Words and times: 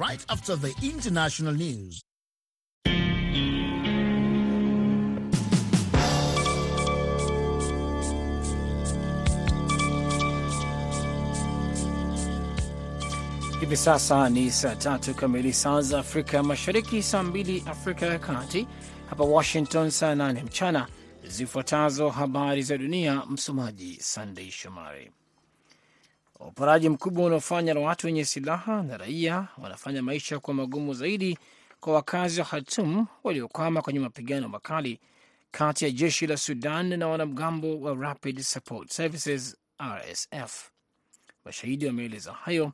right 0.00 0.24
after 0.30 0.56
the 0.56 0.72
international 0.82 1.52
news. 1.52 2.00
Hivi 13.60 13.76
sasa 13.76 14.28
ni 14.28 14.50
saa 14.50 14.74
tatu 14.76 15.14
kamili 15.14 15.52
saa 15.52 15.80
za 15.80 15.98
Afrika 15.98 16.42
Mashariki, 16.42 17.02
saa 17.02 17.22
mbili 17.22 17.64
Afrika 17.66 18.06
ya 18.06 18.18
Kati, 18.18 18.66
hapa 19.10 19.24
Washington 19.24 19.90
saa 19.90 20.14
nane 20.14 20.42
mchana. 20.42 20.86
Zifuatazo 21.28 22.08
habari 22.08 22.62
za 22.62 22.78
dunia, 22.78 23.22
msomaji 23.30 23.96
Sandei 24.00 24.50
Shomari. 24.50 25.10
Uporaji 26.40 26.88
mkubwa 26.88 27.24
unaofanywa 27.24 27.74
na 27.74 27.80
watu 27.80 28.06
wenye 28.06 28.24
silaha 28.24 28.82
na 28.82 28.96
raia 28.96 29.48
wanafanya 29.58 30.02
maisha 30.02 30.38
kuwa 30.38 30.54
magumu 30.54 30.94
zaidi 30.94 31.38
kwa 31.80 31.94
wakazi 31.94 32.40
wa 32.40 32.46
Khartum 32.46 33.06
waliokwama 33.24 33.82
kwenye 33.82 33.98
mapigano 34.00 34.48
makali 34.48 35.00
kati 35.50 35.84
ya 35.84 35.90
jeshi 35.90 36.26
la 36.26 36.36
Sudan 36.36 36.98
na 36.98 37.08
wanamgambo 37.08 37.80
wa 37.80 37.94
Rapid 37.94 38.40
Support 38.40 38.90
Services 38.92 39.56
RSF. 39.82 40.70
Mashahidi 41.44 41.86
wameeleza 41.86 42.32
hayo 42.32 42.72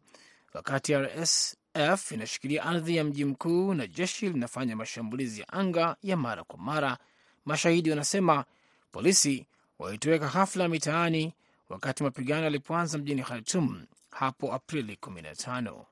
wakati 0.55 0.95
RSF 0.95 2.13
inashikilia 2.13 2.63
ardhi 2.65 2.97
ya 2.97 3.05
mji 3.05 3.25
mkuu 3.25 3.75
na 3.75 3.87
jeshi 3.87 4.29
linafanya 4.29 4.77
mashambulizi 4.77 5.41
ya 5.41 5.49
anga 5.49 5.97
ya 6.03 6.17
mara 6.17 6.45
kwa 6.45 6.59
mara. 6.59 6.99
Mashahidi 7.45 7.91
wanasema 7.91 8.45
polisi 8.93 9.47
walitoweka 9.79 10.29
ghafla 10.29 10.69
mitaani 10.69 11.33
wakati 11.69 12.03
mapigano 12.03 12.45
yalipoanza 12.45 12.99
mjini 12.99 13.23
Khartum 13.23 13.87
hapo 14.11 14.55
Aprili 14.55 14.95
15. 15.03 15.85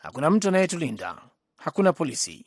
Hakuna 0.00 0.30
mtu 0.30 0.48
anayetulinda, 0.48 1.22
hakuna 1.56 1.92
polisi. 1.92 2.46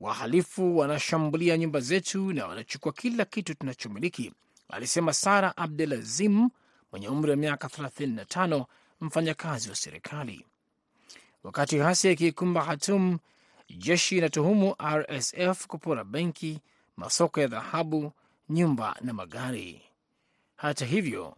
Wahalifu 0.00 0.78
wanashambulia 0.78 1.58
nyumba 1.58 1.80
zetu 1.80 2.32
na 2.32 2.46
wanachukua 2.46 2.92
kila 2.92 3.24
kitu 3.24 3.54
tunachomiliki, 3.54 4.32
alisema 4.68 5.12
Sara 5.12 5.56
Abdelazim 5.56 6.48
mwenye 6.92 7.08
umri 7.08 7.30
wa 7.30 7.36
miaka 7.36 7.68
35, 7.68 8.64
mfanyakazi 9.00 9.70
wa 9.70 9.76
serikali. 9.76 10.46
Wakati 11.42 11.78
ghasia 11.78 12.10
ikiikumba 12.10 12.64
Khartum, 12.64 13.18
jeshi 13.76 14.18
inatuhumu 14.18 14.76
RSF 14.84 15.66
kupora 15.66 16.04
benki, 16.04 16.60
masoko 16.96 17.40
ya 17.40 17.46
dhahabu, 17.46 18.12
nyumba 18.48 18.96
na 19.00 19.12
magari. 19.12 19.82
Hata 20.56 20.84
hivyo, 20.86 21.36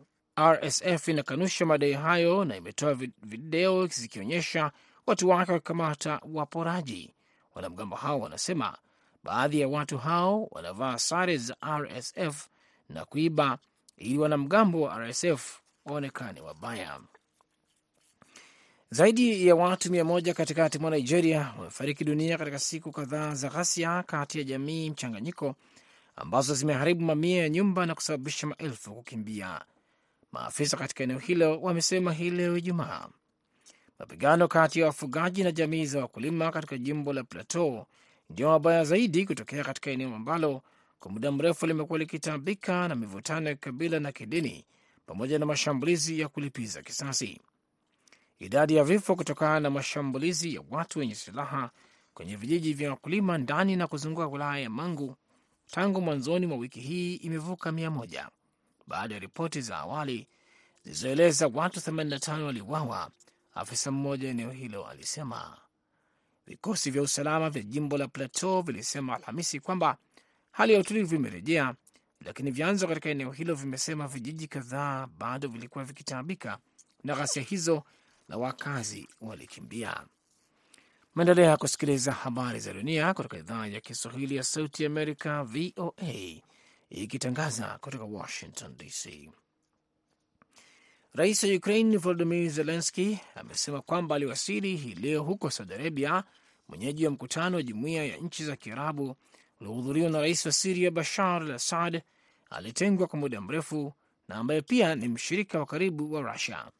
RSF 0.50 1.08
inakanusha 1.08 1.66
madai 1.66 1.92
hayo 1.92 2.44
na 2.44 2.56
imetoa 2.56 2.94
video 3.22 3.86
zikionyesha 3.86 4.72
watu 5.06 5.28
wake 5.28 5.52
wakikamata 5.52 6.20
waporaji. 6.32 7.14
Wanamgambo 7.54 7.96
hao 7.96 8.20
wanasema 8.20 8.78
baadhi 9.24 9.60
ya 9.60 9.68
watu 9.68 9.98
hao 9.98 10.48
wanavaa 10.50 10.98
sare 10.98 11.36
za 11.36 11.56
RSF 11.78 12.48
na 12.88 13.04
kuiba 13.04 13.58
ili 13.96 14.18
wanamgambo 14.18 14.80
wa 14.80 14.98
RSF 14.98 15.60
waonekane 15.84 16.40
wabaya. 16.40 17.00
Zaidi 18.90 19.46
ya 19.46 19.54
watu 19.54 19.90
mia 19.92 20.04
moja 20.04 20.34
katikati 20.34 20.78
mwa 20.78 20.90
Nigeria 20.90 21.54
wamefariki 21.58 22.04
dunia 22.04 22.38
katika 22.38 22.58
siku 22.58 22.92
kadhaa 22.92 23.34
za 23.34 23.48
ghasia 23.48 24.02
kati 24.02 24.38
ya 24.38 24.44
jamii 24.44 24.90
mchanganyiko 24.90 25.54
ambazo 26.16 26.54
zimeharibu 26.54 27.00
mamia 27.04 27.42
ya 27.42 27.48
nyumba 27.48 27.86
na 27.86 27.94
kusababisha 27.94 28.46
maelfu 28.46 28.94
kukimbia. 28.94 29.60
Maafisa 30.32 30.76
katika 30.76 31.04
eneo 31.04 31.18
hilo 31.18 31.60
wamesema 31.60 32.12
hii 32.12 32.30
leo 32.30 32.56
Ijumaa. 32.56 33.08
Mapigano 33.98 34.48
kati 34.48 34.80
ya 34.80 34.86
wafugaji 34.86 35.42
na 35.44 35.52
jamii 35.52 35.86
za 35.86 36.00
wakulima 36.00 36.50
katika 36.52 36.78
jimbo 36.78 37.12
la 37.12 37.24
Plateau 37.24 37.86
ndio 38.30 38.48
mabaya 38.48 38.84
zaidi 38.84 39.26
kutokea 39.26 39.64
katika 39.64 39.90
eneo 39.90 40.14
ambalo 40.14 40.62
kwa 41.00 41.10
muda 41.10 41.32
mrefu 41.32 41.66
limekuwa 41.66 41.98
likitabika 41.98 42.88
na 42.88 42.94
mivutano 42.94 43.48
ya 43.48 43.54
kikabila 43.54 44.00
na 44.00 44.12
kidini 44.12 44.64
pamoja 45.06 45.38
na 45.38 45.46
mashambulizi 45.46 46.20
ya 46.20 46.28
kulipiza 46.28 46.82
kisasi. 46.82 47.40
Idadi 48.38 48.76
ya 48.76 48.84
vifo 48.84 49.16
kutokana 49.16 49.60
na 49.60 49.70
mashambulizi 49.70 50.54
ya 50.54 50.62
watu 50.70 50.98
wenye 50.98 51.14
silaha 51.14 51.70
kwenye 52.14 52.36
vijiji 52.36 52.72
vya 52.74 52.90
wakulima 52.90 53.38
ndani 53.38 53.76
na 53.76 53.86
kuzunguka 53.86 54.26
wilaya 54.26 54.58
ya 54.62 54.70
Mangu 54.70 55.16
tangu 55.66 56.00
mwanzoni 56.00 56.46
mwa 56.46 56.56
wiki 56.56 56.80
hii 56.80 57.14
imevuka 57.14 57.72
mia 57.72 57.90
moja 57.90 58.28
baada 58.86 59.14
ya 59.14 59.20
ripoti 59.20 59.60
za 59.60 59.76
awali 59.78 60.26
zilizoeleza 60.84 61.46
watu 61.54 61.80
85 61.80 62.40
waliuawa. 62.42 63.10
Afisa 63.54 63.90
mmoja 63.90 64.28
eneo 64.28 64.50
hilo 64.50 64.86
alisema. 64.86 65.58
Vikosi 66.46 66.90
vya 66.90 67.02
usalama 67.02 67.50
vya 67.50 67.62
jimbo 67.62 67.98
la 67.98 68.08
Plateau 68.08 68.62
vilisema 68.62 69.14
Alhamisi 69.16 69.60
kwamba 69.60 69.96
hali 70.50 70.72
ya 70.72 70.80
utulivu 70.80 71.14
imerejea, 71.14 71.74
lakini 72.20 72.50
vyanzo 72.50 72.88
katika 72.88 73.08
eneo 73.10 73.30
hilo 73.32 73.54
vimesema 73.54 74.08
vijiji 74.08 74.46
kadhaa 74.46 75.06
bado 75.06 75.48
vilikuwa 75.48 75.84
vikitaabika 75.84 76.58
na 77.04 77.14
ghasia 77.14 77.42
hizo 77.42 77.82
na 78.28 78.36
wakazi 78.36 79.08
walikimbia. 79.20 80.00
Maendelea 81.14 81.56
kusikiliza 81.56 82.12
habari 82.12 82.60
za 82.60 82.72
dunia 82.72 83.14
kutoka 83.14 83.38
idhaa 83.38 83.66
ya 83.66 83.80
Kiswahili 83.80 84.36
ya 84.36 84.42
Sauti 84.42 84.86
Amerika, 84.86 85.44
VOA, 85.44 86.40
ikitangaza 86.92 87.78
kutoka 87.80 88.04
Washington 88.04 88.76
DC. 88.76 89.30
Rais 91.14 91.44
wa 91.44 91.50
Ukraine 91.54 91.96
Volodimir 91.96 92.50
Zelenski 92.50 93.18
amesema 93.34 93.80
kwamba 93.82 94.14
aliwasili 94.16 94.76
hii 94.76 94.94
leo 94.94 95.22
huko 95.22 95.50
Saudi 95.50 95.74
Arabia, 95.74 96.24
mwenyeji 96.68 97.04
wa 97.04 97.10
mkutano 97.10 97.56
wa 97.56 97.62
Jumuiya 97.62 98.04
ya 98.04 98.16
Nchi 98.16 98.44
za 98.44 98.56
Kiarabu 98.56 99.16
uliohudhuriwa 99.60 100.10
na 100.10 100.20
rais 100.20 100.46
wa 100.46 100.52
Siria 100.52 100.90
Bashar 100.90 101.42
al 101.42 101.50
Assad, 101.50 102.02
alitengwa 102.50 103.06
kwa 103.06 103.18
muda 103.18 103.40
mrefu 103.40 103.92
na 104.28 104.34
ambaye 104.36 104.60
pia 104.62 104.94
ni 104.94 105.08
mshirika 105.08 105.58
wa 105.58 105.66
karibu 105.66 106.12
wa 106.12 106.20
Rusia. 106.32 106.70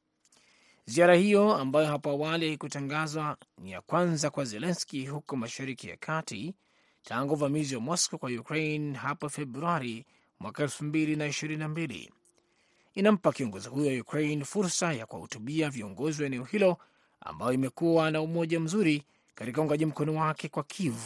Ziara 0.86 1.14
hiyo 1.14 1.54
ambayo 1.56 1.86
hapo 1.86 2.10
awali 2.10 2.46
haikutangazwa 2.46 3.36
ni 3.58 3.70
ya 3.72 3.80
kwanza 3.80 4.30
kwa 4.30 4.44
Zelenski 4.44 5.06
huko 5.06 5.36
Mashariki 5.36 5.88
ya 5.88 5.96
Kati 5.96 6.54
tangu 7.02 7.32
uvamizi 7.34 7.74
wa 7.74 7.80
Moscow 7.80 8.18
kwa 8.18 8.30
Ukraine 8.30 8.96
hapo 8.98 9.28
Februari 9.28 10.06
mwaka 10.40 10.62
elfu 10.62 10.84
mbili 10.84 11.16
na 11.16 11.26
ishirini 11.26 11.58
na 11.60 11.68
mbili. 11.68 12.12
Inampa 12.94 13.32
kiongozi 13.32 13.68
huyo 13.68 13.92
wa 13.94 14.00
Ukraine 14.00 14.44
fursa 14.44 14.92
ya 14.92 15.06
kuwahutubia 15.06 15.70
viongozi 15.70 16.22
wa 16.22 16.26
eneo 16.26 16.44
hilo 16.44 16.78
ambayo 17.20 17.52
imekuwa 17.52 18.10
na 18.10 18.20
umoja 18.20 18.60
mzuri 18.60 19.02
katika 19.34 19.60
uungaji 19.60 19.86
mkono 19.86 20.14
wake 20.14 20.48
kwa 20.48 20.62
Kiev 20.64 20.96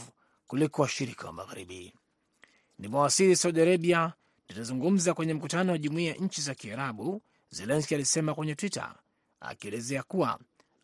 kuliko 0.46 0.82
washirika 0.82 1.26
wa 1.26 1.32
Magharibi. 1.32 1.94
Nimewasili 2.78 3.36
Saudi 3.36 3.60
Arabia, 3.60 4.12
nitazungumza 4.48 5.14
kwenye 5.14 5.34
mkutano 5.34 5.72
wa 5.72 5.78
Jumuiya 5.78 6.10
ya 6.14 6.18
Nchi 6.18 6.40
za 6.40 6.54
Kiarabu, 6.54 7.22
Zelenski 7.50 7.94
alisema 7.94 8.34
kwenye 8.34 8.54
Twitter 8.54 8.94
akielezea 9.40 10.02
kuwa 10.02 10.38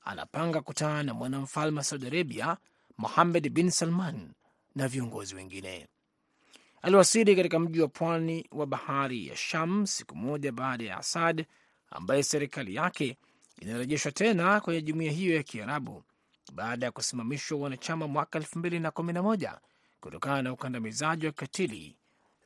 anapanga 0.05 0.61
kutana 0.61 1.03
na 1.03 1.15
mwanamfalme 1.15 1.79
wa 1.79 1.85
Saudi 1.85 2.07
Arabia 2.07 2.57
Mohammed 2.99 3.49
bin 3.51 3.71
Salman 3.71 4.33
na 4.75 4.89
viongozi 4.89 5.35
wengine. 5.35 5.89
Aliwasili 6.83 7.37
katika 7.37 7.59
mji 7.59 7.81
wa 7.81 7.89
pwani 7.89 8.47
wa 8.53 8.67
bahari 8.67 9.27
ya 9.27 9.37
Sham 9.37 9.87
siku 9.87 10.17
moja 10.17 10.53
baada 10.53 10.85
ya 10.85 10.97
Asad 10.97 11.47
ambaye 11.91 12.23
serikali 12.23 12.75
yake 12.75 13.17
inarejeshwa 13.61 14.13
tena 14.13 14.61
kwenye 14.61 14.83
jumuiya 14.83 15.13
hiyo 15.13 15.37
ya 15.37 15.43
Kiarabu 15.43 16.03
baada 16.53 16.87
ya 16.87 16.93
kusimamishwa 16.93 17.59
wanachama 17.59 18.09
mwaka 18.09 18.39
elfu 18.39 18.59
mbili 18.59 18.81
na 18.81 18.91
kumi 18.91 19.13
na 19.13 19.23
moja 19.23 19.59
kutokana 20.01 20.43
na 20.43 20.53
ukandamizaji 20.53 21.27
wa 21.27 21.33
kikatili 21.33 21.97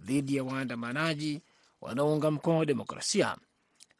dhidi 0.00 0.36
ya 0.36 0.44
waandamanaji 0.44 1.42
wanaounga 1.80 2.30
mkono 2.30 2.64
demokrasia 2.64 3.36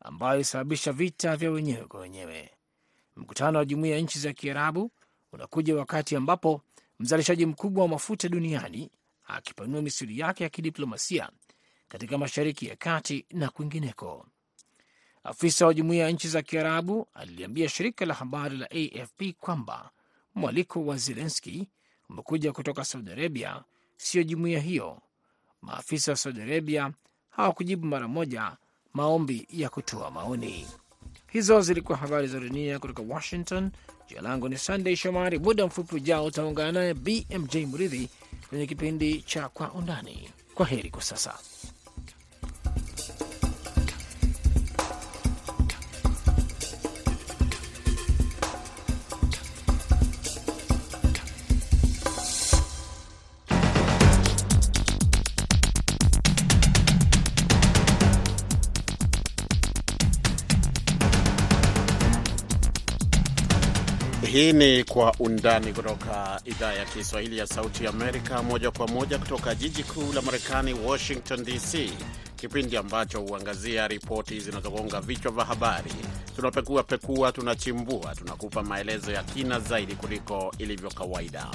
ambayo 0.01 0.35
ilisababisha 0.35 0.93
vita 0.93 1.37
vya 1.37 1.51
wenyewe 1.51 1.85
kwa 1.85 2.01
wenyewe. 2.01 2.51
Mkutano 3.17 3.59
wa 3.59 3.65
jumuiya 3.65 3.95
ya 3.97 4.03
nchi 4.03 4.19
za 4.19 4.33
Kiarabu 4.33 4.91
unakuja 5.33 5.77
wakati 5.77 6.17
ambapo 6.17 6.63
mzalishaji 6.99 7.47
mkubwa 7.47 7.83
wa 7.83 7.89
mafuta 7.89 8.29
duniani 8.29 8.91
akipanua 9.25 9.83
misuli 9.83 10.19
yake 10.19 10.45
ya 10.45 10.51
kidiplomasia 10.51 11.31
katika 11.89 12.19
Mashariki 12.19 12.67
ya 12.67 12.77
Kati 12.77 13.27
na 13.31 13.49
kwingineko. 13.49 14.27
Afisa 15.25 15.67
wa 15.67 15.75
jumuiya 15.75 16.05
ya 16.05 16.11
nchi 16.11 16.29
za 16.29 16.43
Kiarabu 16.43 17.07
aliliambia 17.15 17.69
shirika 17.69 18.07
la 18.07 18.15
habari 18.15 18.57
la 18.57 18.71
AFP 18.71 19.23
kwamba 19.41 19.91
mwaliko 20.35 20.87
wa 20.87 20.97
Zelenski 20.97 21.69
umekuja 22.09 22.53
kutoka 22.53 22.85
Saudi 22.85 23.11
Arabia, 23.11 23.65
siyo 23.97 24.25
jumuiya 24.25 24.61
hiyo. 24.61 25.03
Maafisa 25.63 26.13
wa 26.13 26.17
Saudi 26.17 26.41
Arabia 26.43 26.93
hawakujibu 27.31 27.87
mara 27.87 28.09
moja 28.09 28.57
maombi 28.93 29.47
ya 29.51 29.69
kutoa 29.69 30.11
maoni. 30.11 30.67
Hizo 31.29 31.61
zilikuwa 31.61 31.99
habari 31.99 32.27
za 32.29 32.41
dunia 32.41 32.79
kutoka 32.79 33.03
Washington. 33.15 33.71
Jina 34.09 34.21
langu 34.21 34.49
ni 34.49 34.59
Sunday 34.59 34.97
Shomari. 34.97 35.39
Muda 35.39 35.67
mfupi 35.67 35.95
ujao 35.95 36.25
utaungana 36.25 36.73
naye 36.73 36.95
BMJ 36.95 37.57
Mridhi 37.57 38.09
kwenye 38.49 38.67
kipindi 38.67 39.23
cha 39.23 39.49
Kwa 39.49 39.73
Undani. 39.73 40.31
Kwa 40.55 40.67
heri 40.67 40.91
kwa 40.91 41.03
sasa. 41.03 41.35
Hii 64.37 64.53
ni 64.53 64.85
Kwa 64.85 65.15
Undani 65.19 65.73
kutoka 65.73 66.41
idhaa 66.45 66.73
ya 66.73 66.85
Kiswahili 66.85 67.39
ya 67.39 67.47
Sauti 67.47 67.87
Amerika, 67.87 68.43
moja 68.43 68.71
kwa 68.71 68.87
moja 68.89 69.19
kutoka 69.19 69.55
jiji 69.55 69.83
kuu 69.83 70.13
la 70.13 70.23
Marekani, 70.23 70.75
Washington 70.75 71.45
DC, 71.45 71.91
kipindi 72.37 72.77
ambacho 72.77 73.21
huangazia 73.21 73.89
ripoti 73.89 74.41
zinazogonga 74.41 75.01
vichwa 75.01 75.33
vya 75.33 75.45
habari. 75.45 75.93
Tunapekua 76.37 76.83
pekua, 76.83 77.33
tunachimbua, 77.33 78.15
tunakupa 78.15 78.63
maelezo 78.63 79.13
ya 79.13 79.23
kina 79.23 79.61
zaidi 79.61 79.95
kuliko 79.95 80.55
ilivyo 80.59 80.91
kawaida. 80.91 81.47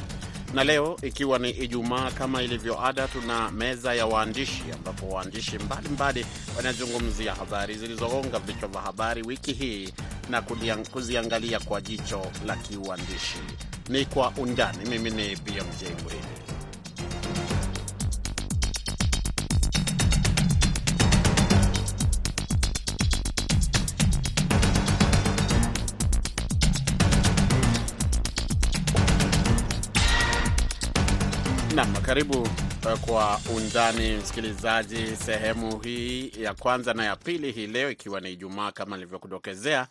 Na 0.53 0.63
leo 0.63 0.97
ikiwa 1.03 1.39
ni 1.39 1.49
Ijumaa, 1.49 2.11
kama 2.11 2.41
ilivyo 2.41 2.85
ada, 2.85 3.07
tuna 3.07 3.51
meza 3.51 3.93
ya 3.93 4.05
waandishi, 4.05 4.63
ambapo 4.73 5.09
waandishi 5.09 5.57
mbalimbali 5.59 6.25
wanazungumzia 6.57 7.35
habari 7.35 7.75
zilizogonga 7.75 8.39
vichwa 8.39 8.67
vya 8.69 8.81
habari 8.81 9.21
wiki 9.23 9.53
hii 9.53 9.93
na 10.31 10.41
kuziangalia 10.91 11.59
kwa 11.59 11.81
jicho 11.81 12.21
la 12.45 12.55
kiuandishi. 12.55 13.39
Ni 13.89 14.05
Kwa 14.05 14.29
Undani. 14.37 14.89
Mimi 14.89 15.09
ni 15.09 15.35
BMJ 15.35 15.81
Mridhi. 15.83 16.27
Nam, 31.75 31.93
karibu 31.93 32.47
kwa 33.01 33.39
undani 33.55 34.15
msikilizaji, 34.17 35.15
sehemu 35.25 35.79
hii 35.79 36.31
ya 36.39 36.53
kwanza 36.53 36.93
na 36.93 37.05
ya 37.05 37.15
pili 37.15 37.51
hii 37.51 37.67
leo, 37.67 37.91
ikiwa 37.91 38.19
ni 38.21 38.31
Ijumaa 38.33 38.71
kama 38.71 38.95
nilivyokudokezea, 38.97 39.87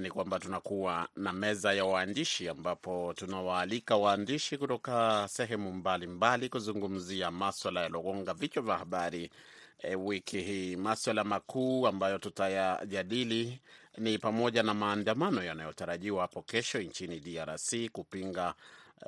ni 0.00 0.10
kwamba 0.10 0.38
tunakuwa 0.38 1.08
na 1.16 1.32
meza 1.32 1.72
ya 1.72 1.84
waandishi 1.84 2.48
ambapo 2.48 3.14
tunawaalika 3.16 3.96
waandishi 3.96 4.58
kutoka 4.58 5.26
sehemu 5.30 5.72
mbalimbali 5.72 6.06
mbali 6.06 6.48
kuzungumzia 6.48 7.30
maswala 7.30 7.80
yaliogonga 7.82 8.34
vichwa 8.34 8.62
vya 8.62 8.76
habari 8.78 9.30
e, 9.78 9.94
wiki 9.96 10.40
hii. 10.40 10.76
Maswala 10.76 11.24
makuu 11.24 11.86
ambayo 11.86 12.18
tutayajadili 12.18 13.60
ni 13.98 14.18
pamoja 14.18 14.62
na 14.62 14.74
maandamano 14.74 15.42
yanayotarajiwa 15.44 16.22
hapo 16.22 16.42
kesho 16.42 16.78
nchini 16.82 17.20
DRC 17.20 17.74
kupinga 17.92 18.54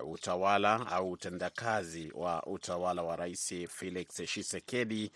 utawala 0.03 0.87
au 0.87 1.11
utendakazi 1.11 2.13
wa 2.15 2.43
utawala 2.47 3.03
wa 3.03 3.17
Rais 3.17 3.55
Felix 3.69 4.07
Tshisekedi, 4.09 5.11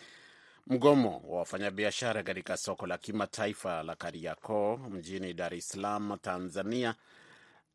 mgomo 0.70 1.22
wa 1.28 1.38
wafanyabiashara 1.38 2.22
katika 2.22 2.56
soko 2.56 2.86
la 2.86 2.98
kimataifa 2.98 3.82
la 3.82 3.96
Kariakoo 3.96 4.76
mjini 4.76 5.34
Dar 5.34 5.54
es 5.54 5.68
Salaam, 5.68 6.18
Tanzania, 6.22 6.94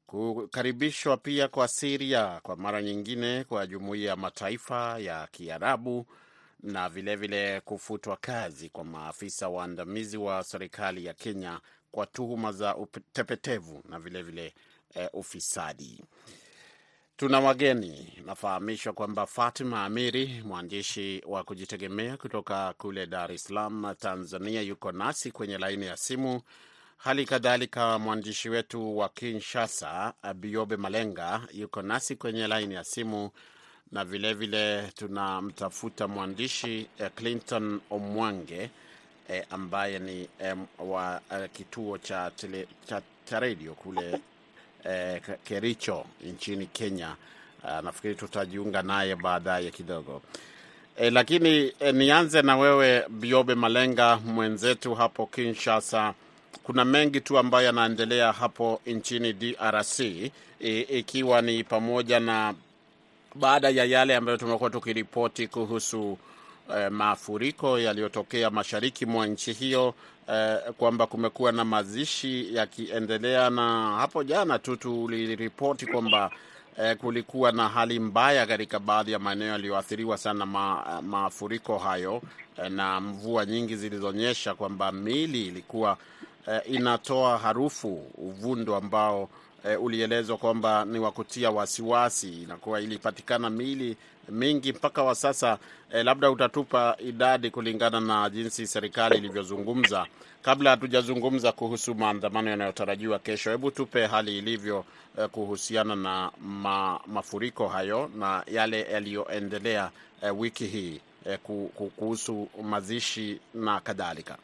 kukaribishwa 0.08 1.18
pia 1.18 1.48
kwa 1.48 1.68
Siria 1.68 2.40
kwa 2.44 2.56
mara 2.56 2.82
nyingine 2.82 3.44
kwa 3.44 3.68
jumuiya 3.68 4.10
ya 4.10 4.16
mataifa 4.16 5.00
ya 5.00 5.28
Kiarabu 5.32 6.06
na 6.60 6.90
vilevile 6.90 7.46
vile 7.48 7.62
kufutwa 7.62 8.18
kazi 8.18 8.70
kwa 8.70 8.84
maafisa 8.84 9.50
waandamizi 9.50 10.18
wa 10.18 10.44
serikali 10.44 11.06
ya 11.06 11.14
Kenya 11.14 11.60
kwa 11.92 12.06
tuhuma 12.06 12.52
za 12.52 12.76
utepetevu 12.78 13.84
na 13.90 14.00
vilevile 14.00 14.42
vile, 14.42 15.04
eh, 15.06 15.10
ufisadi. 15.14 16.04
Tuna 17.18 17.40
wageni. 17.40 18.14
Nafahamishwa 18.26 18.94
kwamba 18.94 19.26
Fatima 19.26 19.86
Amiri, 19.86 20.42
mwandishi 20.46 21.24
wa 21.28 21.44
kujitegemea 21.44 22.18
kutoka 22.18 22.74
kule 22.78 23.06
Dar 23.08 23.32
es 23.32 23.44
Salaam, 23.44 23.96
Tanzania, 24.00 24.62
yuko 24.62 24.92
nasi 24.92 25.32
kwenye 25.32 25.58
laini 25.58 25.86
ya 25.86 25.98
simu. 25.98 26.42
Hali 26.98 27.26
kadhalika 27.26 28.00
mwandishi 28.00 28.50
wetu 28.50 28.98
wa 28.98 29.10
Kinshasa, 29.10 30.14
Biobe 30.36 30.78
Malenga, 30.78 31.42
yuko 31.54 31.82
nasi 31.82 32.16
kwenye 32.16 32.48
laini 32.48 32.74
ya 32.74 32.84
simu, 32.84 33.30
na 33.92 34.06
vilevile 34.06 34.92
tunamtafuta 34.96 36.08
mwandishi 36.08 36.88
Clinton 37.16 37.82
Omwange 37.90 38.70
eh, 39.30 39.46
ambaye 39.50 40.00
ni 40.00 40.30
eh, 40.40 40.56
wa 40.80 41.22
eh, 41.32 41.50
kituo 41.54 41.98
cha, 41.98 42.32
cha, 42.88 43.02
cha 43.26 43.40
redio 43.40 43.74
kule 43.74 44.20
Eh, 44.90 45.22
Kericho 45.44 46.06
nchini 46.26 46.66
Kenya. 46.66 47.16
Uh, 47.64 47.80
nafikiri 47.84 48.16
tutajiunga 48.16 48.82
naye 48.82 49.16
baadaye 49.16 49.72
kidogo 49.72 50.22
eh, 50.98 51.14
lakini 51.14 51.74
eh, 51.80 51.94
nianze 51.94 52.42
na 52.42 52.58
wewe 52.58 53.06
Biobe 53.10 53.56
Malenga 53.56 54.18
mwenzetu 54.18 54.96
hapo 54.96 55.26
Kinshasa. 55.26 56.14
Kuna 56.64 56.86
mengi 56.86 57.22
tu 57.22 57.38
ambayo 57.38 57.66
yanaendelea 57.66 58.32
hapo 58.32 58.82
nchini 58.86 59.34
DRC 59.34 60.00
ikiwa 60.90 61.42
ni 61.42 61.64
pamoja 61.64 62.20
na 62.20 62.54
baada 63.36 63.70
ya 63.70 63.86
yale 63.86 64.16
ambayo 64.16 64.38
tumekuwa 64.38 64.70
tukiripoti 64.70 65.48
kuhusu 65.48 66.18
eh, 66.78 66.92
mafuriko 66.92 67.80
yaliyotokea 67.80 68.50
mashariki 68.50 69.06
mwa 69.06 69.28
nchi 69.28 69.54
hiyo 69.54 69.94
eh, 70.30 70.58
kwamba 70.78 71.08
kumekuwa 71.08 71.52
na 71.52 71.66
mazishi 71.66 72.56
yakiendelea, 72.56 73.50
na 73.50 73.92
hapo 73.98 74.24
jana 74.24 74.60
tu 74.60 74.76
tuliripoti 74.78 75.86
kwamba 75.86 76.32
eh, 76.78 76.98
kulikuwa 76.98 77.52
na 77.52 77.70
hali 77.70 78.00
mbaya 78.00 78.46
katika 78.46 78.80
baadhi 78.80 79.12
ya 79.12 79.20
maeneo 79.20 79.48
yaliyoathiriwa 79.48 80.18
sana 80.18 80.46
ma, 80.46 81.02
mafuriko 81.02 81.78
hayo 81.78 82.22
eh, 82.64 82.72
na 82.72 83.02
mvua 83.02 83.46
nyingi 83.46 83.76
zilizonyesha 83.76 84.54
kwamba 84.56 84.92
mili 84.92 85.48
ilikuwa 85.48 85.98
eh, 86.48 86.62
inatoa 86.66 87.38
harufu, 87.38 88.08
uvundo 88.18 88.76
ambao 88.76 89.30
eh, 89.66 89.84
ulielezwa 89.84 90.38
kwamba 90.38 90.86
ni 90.86 91.00
wa 91.00 91.12
kutia 91.12 91.52
wasiwasi. 91.52 92.42
Inakuwa 92.44 92.82
ilipatikana 92.82 93.50
miili 93.50 93.98
mingi 94.30 94.74
mpaka 94.74 95.04
wa 95.04 95.16
sasa 95.16 95.58
eh, 95.94 96.06
labda 96.06 96.32
utatupa 96.32 96.98
idadi 97.00 97.50
kulingana 97.52 98.00
na 98.00 98.30
jinsi 98.30 98.68
serikali 98.68 99.18
ilivyozungumza. 99.18 100.06
Kabla 100.42 100.70
hatujazungumza 100.70 101.52
kuhusu 101.52 101.96
maandamano 101.96 102.50
yanayotarajiwa 102.50 103.20
kesho, 103.20 103.52
hebu 103.52 103.72
tupe 103.72 104.06
hali 104.06 104.38
ilivyo 104.38 104.86
eh, 105.18 105.30
kuhusiana 105.30 105.96
na 105.96 106.32
ma, 106.42 107.00
mafuriko 107.08 107.68
hayo 107.68 108.10
na 108.20 108.44
yale 108.48 108.82
yaliyoendelea 108.92 109.90
eh, 110.24 110.40
wiki 110.40 110.66
hii 110.68 111.00
eh, 111.26 111.40
kuhusu 111.96 112.48
mazishi 112.64 113.40
na 113.54 113.80
kadhalika. 113.80 114.38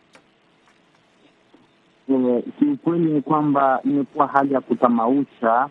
E, 2.09 2.43
kiukweli 2.59 3.13
ni 3.13 3.21
kwamba 3.21 3.79
imekuwa 3.85 4.27
hali 4.27 4.53
ya 4.53 4.61
kutamausha 4.61 5.69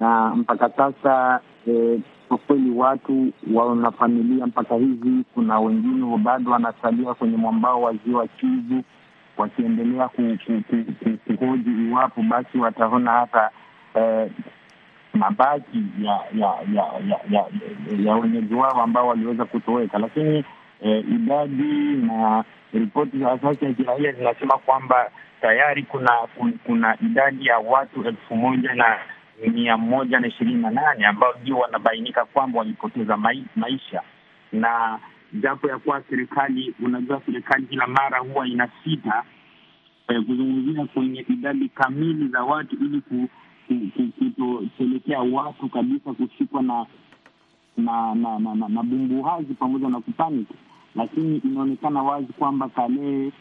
na 0.00 0.34
mpaka 0.36 0.70
sasa 0.70 1.40
e, 1.68 2.00
kweli 2.46 2.70
watu 2.70 3.32
wanafamilia 3.54 4.46
mpaka 4.46 4.74
hivi. 4.74 5.24
Kuna 5.34 5.60
wengine 5.60 6.18
bado 6.18 6.50
wanasalia 6.50 7.14
kwenye 7.14 7.36
mwambao 7.36 7.82
wa 7.82 7.94
ziwa 8.06 8.26
Kivu 8.26 8.82
wakiendelea 9.36 10.08
kuhoji 11.26 11.70
iwapo 11.88 12.22
basi 12.22 12.58
wataona 12.58 13.10
hata 13.10 13.50
eh, 13.94 14.30
mabaki 15.14 15.84
ya 16.02 16.20
ya 16.34 16.54
ya 16.74 16.84
ya, 17.08 17.20
ya, 17.30 17.44
ya 18.04 18.14
wenyeji 18.16 18.54
wao 18.54 18.82
ambao 18.82 19.06
waliweza 19.08 19.44
kutoweka, 19.44 19.98
lakini 19.98 20.44
eh, 20.82 21.04
idadi 21.14 21.96
na 22.06 22.44
ripoti 22.72 23.18
za 23.18 23.32
asasi 23.32 23.64
ya 23.64 23.72
kiraia 23.72 24.12
zinasema 24.12 24.58
kwamba 24.58 25.10
tayari 25.40 25.82
kuna 25.82 26.10
kuna 26.66 26.96
idadi 27.02 27.46
ya 27.46 27.58
watu 27.58 28.04
elfu 28.04 28.36
moja 28.36 28.74
na 28.74 28.98
mia 29.48 29.76
moja 29.76 30.20
na 30.20 30.26
ishirini 30.26 30.62
na 30.62 30.70
nane 30.70 31.06
ambao 31.06 31.34
ndio 31.42 31.58
wanabainika 31.58 32.24
kwamba 32.24 32.58
walipoteza 32.58 33.16
maisha, 33.56 34.02
na 34.52 34.98
japo 35.32 35.68
ya 35.68 35.78
kuwa 35.78 36.02
serikali, 36.10 36.74
unajua 36.84 37.22
serikali 37.26 37.66
kila 37.66 37.86
mara 37.86 38.18
huwa 38.18 38.46
ina 38.48 38.68
sita 38.84 39.24
eh, 40.08 40.22
kuzungumzia 40.26 40.86
kwenye 40.86 41.20
idadi 41.28 41.68
kamili 41.68 42.28
za 42.28 42.42
watu 42.42 42.76
ili 42.76 43.00
kutopelekea 44.18 45.20
watu 45.20 45.68
kabisa 45.68 46.12
kushikwa 46.12 46.62
na 46.62 46.86
na 47.76 48.14
na, 48.14 48.38
na, 48.38 48.54
na, 48.54 48.68
na 48.68 48.82
bumbuhazi 48.82 49.54
pamoja 49.54 49.88
na 49.88 50.00
kupaniki, 50.00 50.54
lakini 50.94 51.36
inaonekana 51.36 52.02
wazi 52.02 52.32
kwamba 52.32 52.68
Kalehe 52.68 53.26
eh, 53.26 53.32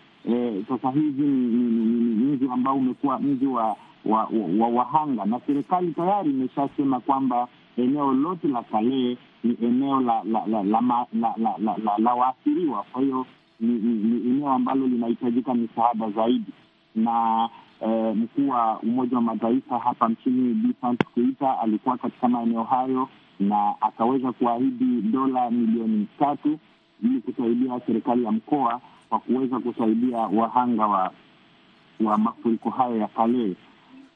sasa 0.69 0.91
hivi 0.91 1.21
ni 1.27 2.25
mji 2.25 2.47
ambao 2.53 2.75
umekuwa 2.75 3.19
mji 3.19 3.45
wa 3.47 3.75
wa, 4.05 4.23
wa, 4.23 4.27
wa 4.59 4.67
wahanga 4.67 5.25
na 5.25 5.39
serikali 5.47 5.91
tayari 5.91 6.29
imeshasema 6.29 6.99
kwamba 6.99 7.47
eneo 7.77 8.13
lote 8.13 8.47
la 8.47 8.63
Kale 8.63 9.17
ni 9.43 9.57
eneo 9.61 9.99
la 10.01 10.23
la 10.23 10.45
la 10.47 10.63
la, 10.63 10.81
la, 10.81 11.05
la, 11.13 11.33
la, 11.37 11.55
la, 11.57 11.77
la, 11.83 11.97
la 11.97 12.13
waathiriwa. 12.13 12.83
Kwa 12.91 13.01
hiyo 13.01 13.25
ni, 13.59 13.67
ni, 13.73 13.93
ni 13.93 14.29
eneo 14.29 14.49
ambalo 14.49 14.87
linahitajika 14.87 15.53
misaada 15.53 16.09
zaidi, 16.09 16.51
na 16.95 17.49
eh, 17.81 18.15
mkuu 18.15 18.49
wa 18.49 18.79
Umoja 18.79 19.15
wa 19.15 19.21
Mataifa 19.21 19.79
hapa 19.79 20.09
nchini 20.09 20.53
Vincent 20.53 21.01
Keita 21.15 21.59
alikuwa 21.59 21.97
katika 21.97 22.27
maeneo 22.29 22.63
hayo 22.63 23.09
na 23.39 23.73
akaweza 23.81 24.31
kuahidi 24.31 25.01
dola 25.01 25.51
milioni 25.51 26.07
tatu 26.19 26.59
ili 27.03 27.21
kusaidia 27.21 27.79
serikali 27.87 28.23
ya 28.23 28.31
mkoa 28.31 28.81
kwa 29.09 29.19
kuweza 29.19 29.59
kusaidia 29.59 30.17
wahanga 30.17 30.87
wa 30.87 31.11
wa 31.99 32.17
mafuriko 32.17 32.69
hayo 32.69 32.97
ya 32.97 33.07
Kalehe 33.07 33.55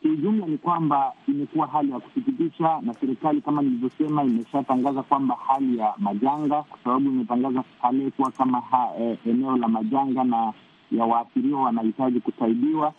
kiujumla 0.03 0.45
ni 0.47 0.57
kwamba 0.57 1.13
imekuwa 1.27 1.67
hali 1.67 1.91
ya 1.91 1.99
kusikitisha, 1.99 2.81
na 2.81 2.93
serikali 2.93 3.41
kama 3.41 3.61
nilivyosema 3.61 4.23
imeshatangaza 4.23 5.03
kwamba 5.03 5.37
hali 5.47 5.77
ya 5.77 5.93
majanga, 5.97 6.63
kwa 6.63 6.79
sababu 6.83 7.09
imetangaza 7.09 7.63
Kale 7.81 8.11
kuwa 8.11 8.31
kama 8.31 8.61
ha, 8.61 8.87
e, 8.99 9.17
eneo 9.25 9.57
la 9.57 9.67
majanga 9.67 10.23
na 10.23 10.53
ya 10.91 11.05
waathiriwa 11.05 11.61
wanahitaji 11.63 12.19
kusaidiwa, 12.19 12.93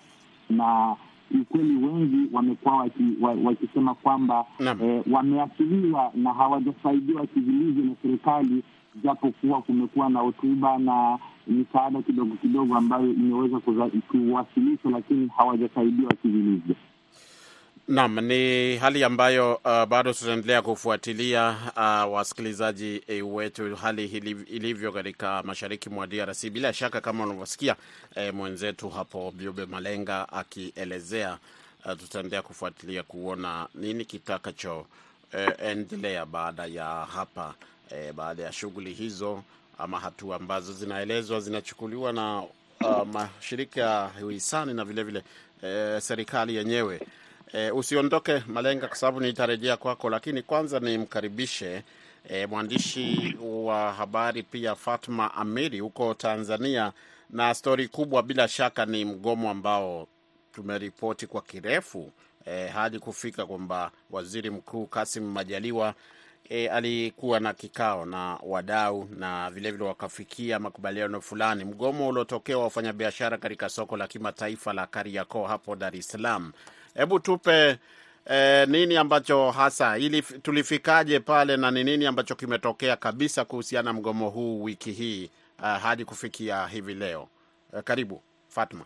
na 0.50 0.96
ukweli 1.40 1.76
wengi 1.86 2.34
wamekuwa 2.34 2.76
wakisema 3.44 3.90
waki 3.90 4.02
kwamba 4.02 4.44
eh, 4.82 5.02
wameathiriwa 5.10 6.10
na 6.14 6.32
hawajasaidiwa 6.32 7.26
kivilivyo 7.26 7.84
na 7.84 7.92
serikali, 8.02 8.62
japo 9.04 9.30
kuwa 9.30 9.62
kumekuwa 9.62 10.08
na 10.08 10.20
hotuba 10.20 10.78
na 10.78 11.18
misaada 11.46 12.02
kidogo 12.02 12.34
kidogo 12.36 12.76
ambayo 12.76 13.10
imeweza 13.10 13.60
kuwasilishwa, 13.60 14.90
lakini 14.90 15.30
hawajasaidiwa 15.36 16.12
kivilivyo. 16.22 16.74
Naam, 17.88 18.20
ni 18.20 18.76
hali 18.76 19.04
ambayo 19.04 19.54
uh, 19.54 19.84
bado 19.84 20.12
tutaendelea 20.12 20.62
kufuatilia 20.62 21.56
uh, 21.76 22.12
wasikilizaji 22.14 23.02
eh, 23.06 23.34
wetu, 23.34 23.76
hali 23.76 24.04
ilivyo 24.50 24.92
katika 24.92 25.42
mashariki 25.42 25.90
mwa 25.90 26.06
DRC. 26.06 26.50
Bila 26.50 26.72
shaka 26.72 27.00
kama 27.00 27.24
unavyosikia 27.24 27.76
eh, 28.14 28.34
mwenzetu 28.34 28.88
hapo 28.88 29.30
Biube 29.36 29.66
Malenga 29.66 30.28
akielezea, 30.32 31.38
uh, 31.86 31.92
tutaendelea 31.92 32.42
kufuatilia 32.42 33.02
kuona 33.02 33.68
nini 33.74 34.04
kitakacho 34.04 34.86
eh, 35.32 36.24
baada 36.26 36.66
ya 36.66 36.84
hapa 36.86 37.54
eh, 37.90 38.12
baada 38.12 38.42
ya 38.42 38.52
shughuli 38.52 38.92
hizo 38.92 39.42
ama 39.78 40.00
hatua 40.00 40.36
ambazo 40.36 40.72
zinaelezwa 40.72 41.40
zinachukuliwa 41.40 42.12
na 42.12 42.42
uh, 42.42 43.06
mashirika 43.12 43.80
ya 43.80 44.10
hisani 44.30 44.74
na 44.74 44.84
vilevile 44.84 45.22
vile, 45.60 45.94
eh, 45.94 46.00
serikali 46.02 46.56
yenyewe. 46.56 47.00
E, 47.52 47.70
usiondoke 47.70 48.42
Malenga, 48.46 48.88
kwa 48.88 48.96
sababu 48.96 49.20
nitarejea 49.20 49.76
kwako, 49.76 50.10
lakini 50.10 50.42
kwanza 50.42 50.80
nimkaribishe 50.80 51.82
e, 52.28 52.46
mwandishi 52.46 53.36
wa 53.42 53.92
habari 53.92 54.42
pia 54.42 54.74
Fatma 54.74 55.34
Amiri 55.34 55.80
huko 55.80 56.14
Tanzania, 56.14 56.92
na 57.30 57.54
stori 57.54 57.88
kubwa 57.88 58.22
bila 58.22 58.48
shaka 58.48 58.86
ni 58.86 59.04
mgomo 59.04 59.50
ambao 59.50 60.08
tumeripoti 60.52 61.26
kwa 61.26 61.42
kirefu 61.42 62.12
e, 62.44 62.66
hadi 62.66 62.98
kufika 62.98 63.46
kwamba 63.46 63.90
waziri 64.10 64.50
mkuu 64.50 64.86
Kasim 64.86 65.24
Majaliwa 65.32 65.94
e, 66.48 66.68
alikuwa 66.68 67.40
na 67.40 67.52
kikao 67.52 68.06
na 68.06 68.38
wadau 68.42 69.08
na 69.18 69.50
vilevile 69.50 69.84
wakafikia 69.84 70.58
makubaliano 70.58 71.20
fulani. 71.20 71.64
Mgomo 71.64 72.08
uliotokea 72.08 72.58
wa 72.58 72.64
wafanyabiashara 72.64 73.38
katika 73.38 73.68
soko 73.68 73.96
la 73.96 74.06
kimataifa 74.06 74.72
la 74.72 74.86
Kariakoo 74.86 75.44
hapo 75.46 75.76
Dar 75.76 75.96
es 75.96 76.08
Salaam. 76.08 76.52
Hebu 76.94 77.18
tupe 77.20 77.78
e, 78.30 78.66
nini 78.66 78.96
ambacho 78.96 79.50
hasa 79.50 79.98
ili 79.98 80.22
tulifikaje 80.22 81.20
pale 81.20 81.56
na 81.56 81.70
ni 81.70 81.84
nini 81.84 82.06
ambacho 82.06 82.34
kimetokea 82.34 82.96
kabisa 82.96 83.44
kuhusiana 83.44 83.92
na 83.92 83.98
mgomo 83.98 84.28
huu 84.30 84.62
wiki 84.62 84.92
hii 84.92 85.30
uh, 85.58 85.66
hadi 85.82 86.04
kufikia 86.04 86.66
hivi 86.66 86.94
leo. 86.94 87.28
Uh, 87.72 87.80
karibu 87.80 88.22
Fatma. 88.48 88.84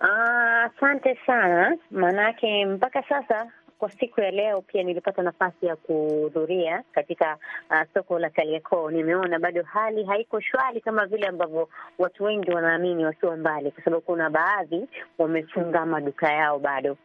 Asante 0.00 1.12
uh, 1.12 1.26
sana, 1.26 1.76
maanake 1.90 2.66
mpaka 2.66 3.02
sasa 3.08 3.46
kwa 3.78 3.90
siku 3.90 4.20
ya 4.20 4.30
leo 4.30 4.60
pia 4.62 4.82
nilipata 4.82 5.22
nafasi 5.22 5.66
ya 5.66 5.76
kuhudhuria 5.76 6.82
katika 6.92 7.38
uh, 7.70 7.82
soko 7.94 8.18
la 8.18 8.30
Kariakoo. 8.30 8.90
Nimeona 8.90 9.38
bado 9.38 9.62
hali 9.62 10.04
haiko 10.04 10.40
shwari 10.40 10.80
kama 10.80 11.06
vile 11.06 11.26
ambavyo 11.26 11.68
watu 11.98 12.24
wengi 12.24 12.50
wanaamini 12.50 13.04
wakiwa 13.04 13.36
mbali, 13.36 13.70
kwa 13.70 13.84
sababu 13.84 14.02
kuna 14.02 14.30
baadhi 14.30 14.88
wamefunga 15.18 15.86
maduka 15.86 16.32
yao 16.32 16.58
bado 16.58 16.96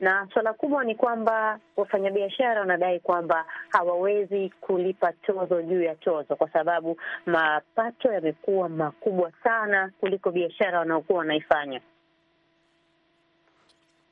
na 0.00 0.28
suala 0.34 0.52
kubwa 0.52 0.84
ni 0.84 0.94
kwamba 0.94 1.58
wafanyabiashara 1.76 2.60
wanadai 2.60 3.00
kwamba 3.00 3.44
hawawezi 3.68 4.52
kulipa 4.60 5.12
tozo 5.12 5.62
juu 5.62 5.82
ya 5.82 5.94
tozo, 5.94 6.36
kwa 6.36 6.48
sababu 6.50 6.96
mapato 7.26 8.12
yamekuwa 8.12 8.68
makubwa 8.68 9.32
sana 9.44 9.90
kuliko 10.00 10.30
biashara 10.30 10.78
wanaokuwa 10.78 11.18
wanaifanya. 11.18 11.80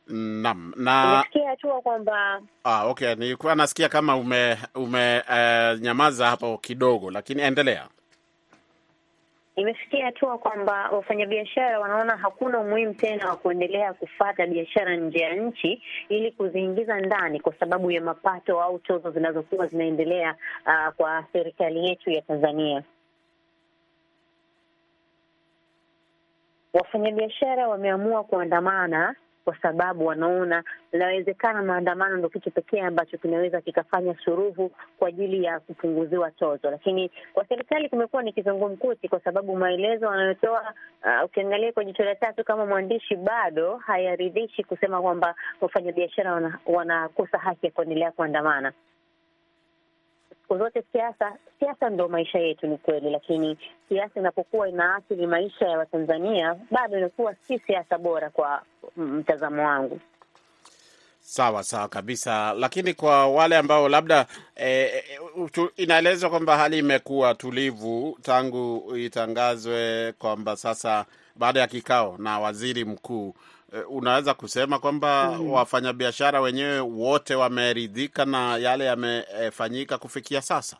Naam, 0.08 0.72
na 0.76 1.24
kwamba 1.82 2.42
ah, 2.64 2.84
okay, 2.86 3.14
nilikuwa 3.14 3.54
nasikia 3.54 3.88
kama 3.88 4.16
ume 4.16 4.56
umenyamaza 4.74 6.24
uh, 6.24 6.30
hapo 6.30 6.58
kidogo, 6.58 7.10
lakini 7.10 7.42
endelea. 7.42 7.88
imefikia 9.56 10.04
hatua 10.06 10.38
kwamba 10.38 10.90
wafanyabiashara 10.90 11.80
wanaona 11.80 12.16
hakuna 12.16 12.58
umuhimu 12.58 12.94
tena 12.94 13.28
wa 13.28 13.36
kuendelea 13.36 13.92
kufata 13.94 14.46
biashara 14.46 14.96
nje 14.96 15.18
ya 15.18 15.34
nchi 15.34 15.82
ili 16.08 16.32
kuziingiza 16.32 17.00
ndani 17.00 17.40
kwa 17.40 17.54
sababu 17.54 17.90
ya 17.90 18.00
mapato 18.00 18.62
au 18.62 18.78
tozo 18.78 19.10
zinazokuwa 19.10 19.66
zinaendelea 19.66 20.34
uh, 20.66 20.94
kwa 20.94 21.24
serikali 21.32 21.86
yetu 21.88 22.10
ya 22.10 22.22
Tanzania. 22.22 22.82
Wafanyabiashara 26.72 27.68
wameamua 27.68 28.24
kuandamana 28.24 29.14
kwa 29.44 29.56
sababu 29.62 30.06
wanaona 30.06 30.64
inawezekana 30.92 31.62
maandamano 31.62 32.16
ndo 32.16 32.28
kitu 32.28 32.50
pekee 32.50 32.80
ambacho 32.80 33.18
kinaweza 33.18 33.60
kikafanya 33.60 34.14
suruhu 34.24 34.70
kwa 34.98 35.08
ajili 35.08 35.44
ya 35.44 35.60
kupunguziwa 35.60 36.30
tozo, 36.30 36.70
lakini 36.70 37.10
kwa 37.32 37.46
serikali 37.46 37.88
kumekuwa 37.88 38.22
ni 38.22 38.32
kizungumkuti, 38.32 39.08
kwa 39.08 39.20
sababu 39.20 39.56
maelezo 39.56 40.06
wanayotoa 40.06 40.74
uh, 41.04 41.24
ukiangalia 41.24 41.72
kwa 41.72 41.84
jicho 41.84 42.04
la 42.04 42.14
tatu 42.14 42.44
kama 42.44 42.66
mwandishi 42.66 43.16
bado 43.16 43.76
hayaridhishi 43.76 44.64
kusema 44.64 45.02
kwamba 45.02 45.34
wafanyabiashara 45.60 46.32
wana, 46.32 46.58
wanakosa 46.66 47.38
haki 47.38 47.66
ya 47.66 47.72
kuendelea 47.72 48.12
kuandamana. 48.12 48.72
Siku 50.52 50.64
zote 50.64 50.82
siasa, 50.92 51.32
siasa 51.60 51.90
ndo 51.90 52.08
maisha 52.08 52.38
yetu, 52.38 52.66
ni 52.66 52.78
kweli, 52.78 53.10
lakini 53.10 53.56
siasa 53.88 54.20
inapokuwa 54.20 54.68
inaathiri 54.68 55.26
maisha 55.26 55.68
ya 55.68 55.78
Watanzania 55.78 56.56
bado 56.70 56.98
inakuwa 56.98 57.34
si 57.48 57.58
siasa 57.58 57.98
bora 57.98 58.30
kwa 58.30 58.62
mtazamo 58.96 59.66
wangu. 59.66 60.00
Sawa 61.20 61.62
sawa 61.62 61.88
kabisa, 61.88 62.52
lakini 62.54 62.94
kwa 62.94 63.26
wale 63.26 63.56
ambao 63.56 63.88
labda 63.88 64.26
eh, 64.56 65.04
inaelezwa 65.76 66.30
kwamba 66.30 66.56
hali 66.56 66.78
imekuwa 66.78 67.34
tulivu 67.34 68.18
tangu 68.22 68.96
itangazwe 68.96 70.12
kwamba 70.18 70.56
sasa 70.56 71.04
baada 71.36 71.60
ya 71.60 71.66
kikao 71.66 72.16
na 72.18 72.38
waziri 72.40 72.84
mkuu 72.84 73.28
eh, 73.28 73.34
unaweza 73.88 74.34
kusema 74.34 74.78
kwamba 74.78 75.24
mm 75.32 75.40
-hmm. 75.40 75.50
wafanyabiashara 75.52 76.40
wenyewe 76.40 76.80
wote 76.80 77.34
wameridhika 77.34 78.24
na 78.24 78.56
yale 78.56 78.84
yamefanyika 78.84 79.98
kufikia 79.98 80.42
sasa? 80.42 80.76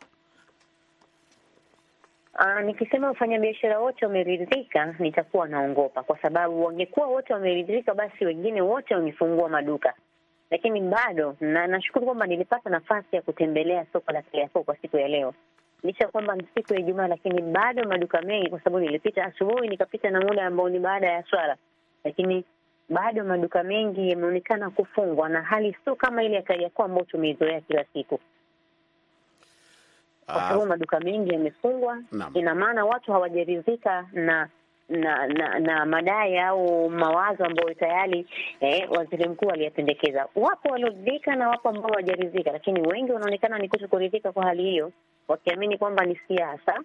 Aa, 2.35 2.61
nikisema 2.61 3.07
wafanyabiashara 3.07 3.79
wote 3.79 4.05
wameridhika 4.05 4.95
nitakuwa 4.99 5.47
naongopa, 5.47 6.03
kwa 6.03 6.17
sababu 6.21 6.65
wangekuwa 6.65 7.07
wote 7.07 7.33
wameridhika, 7.33 7.93
basi 7.93 8.25
wengine 8.25 8.61
wote 8.61 8.95
wangefungua 8.95 9.49
maduka 9.49 9.93
lakini 10.53 10.81
bado 10.81 11.35
na 11.39 11.67
nashukuru 11.67 12.05
kwamba 12.05 12.25
nilipata 12.27 12.69
nafasi 12.69 13.15
ya 13.15 13.21
kutembelea 13.21 13.85
soko 13.93 14.11
la 14.11 14.21
Kariakoo 14.21 14.63
kwa 14.63 14.75
siku 14.77 14.97
ya 14.97 15.07
leo, 15.07 15.33
licha 15.83 16.07
kwamba 16.07 16.35
ni 16.35 16.47
siku 16.55 16.73
ya 16.73 16.79
Ijumaa, 16.79 17.07
lakini 17.07 17.41
bado 17.41 17.83
maduka 17.89 18.21
mengi, 18.21 18.49
kwa 18.49 18.59
sababu 18.59 18.79
nilipita 18.79 19.25
asubuhi 19.25 19.67
nikapita 19.67 20.09
na 20.09 20.21
muda 20.21 20.45
ambao 20.45 20.69
ni 20.69 20.79
baada 20.79 21.07
ya 21.07 21.23
swala, 21.23 21.55
lakini 22.03 22.43
bado 22.89 23.23
maduka 23.23 23.63
mengi 23.63 24.09
yameonekana 24.09 24.69
kufungwa 24.69 25.29
na 25.29 25.41
hali 25.41 25.77
sio 25.83 25.95
kama 25.95 26.23
ile 26.23 26.35
ya 26.35 26.41
Kariakoo 26.41 26.83
ambayo 26.83 27.05
tumeizoea 27.05 27.61
kila 27.61 27.85
siku, 27.93 28.19
kwa 30.25 30.35
sababu 30.41 30.65
maduka 30.65 30.99
mengi 30.99 31.33
yamefungwa. 31.33 32.01
Ina 32.33 32.55
maana 32.55 32.85
watu 32.85 33.11
hawajaridhika 33.11 34.05
na 34.13 34.49
na 34.89 35.27
na 35.27 35.59
na 35.59 35.85
madai 35.85 36.37
au 36.39 36.89
mawazo 36.89 37.45
ambayo 37.45 37.73
tayari 37.73 38.25
eh, 38.59 38.91
waziri 38.91 39.29
mkuu 39.29 39.49
aliyapendekeza. 39.49 40.27
Wapo 40.35 40.69
walioridhika 40.69 41.35
na 41.35 41.49
wapo 41.49 41.69
ambao 41.69 41.87
hawajaridhika, 41.87 42.51
lakini 42.51 42.81
wengi 42.81 43.11
wanaonekana 43.11 43.57
ni 43.59 43.69
kutokuridhika 43.69 44.31
kwa 44.31 44.43
hali 44.45 44.63
hiyo, 44.63 44.91
wakiamini 45.27 45.77
kwamba 45.77 46.05
ni 46.05 46.19
siasa 46.27 46.79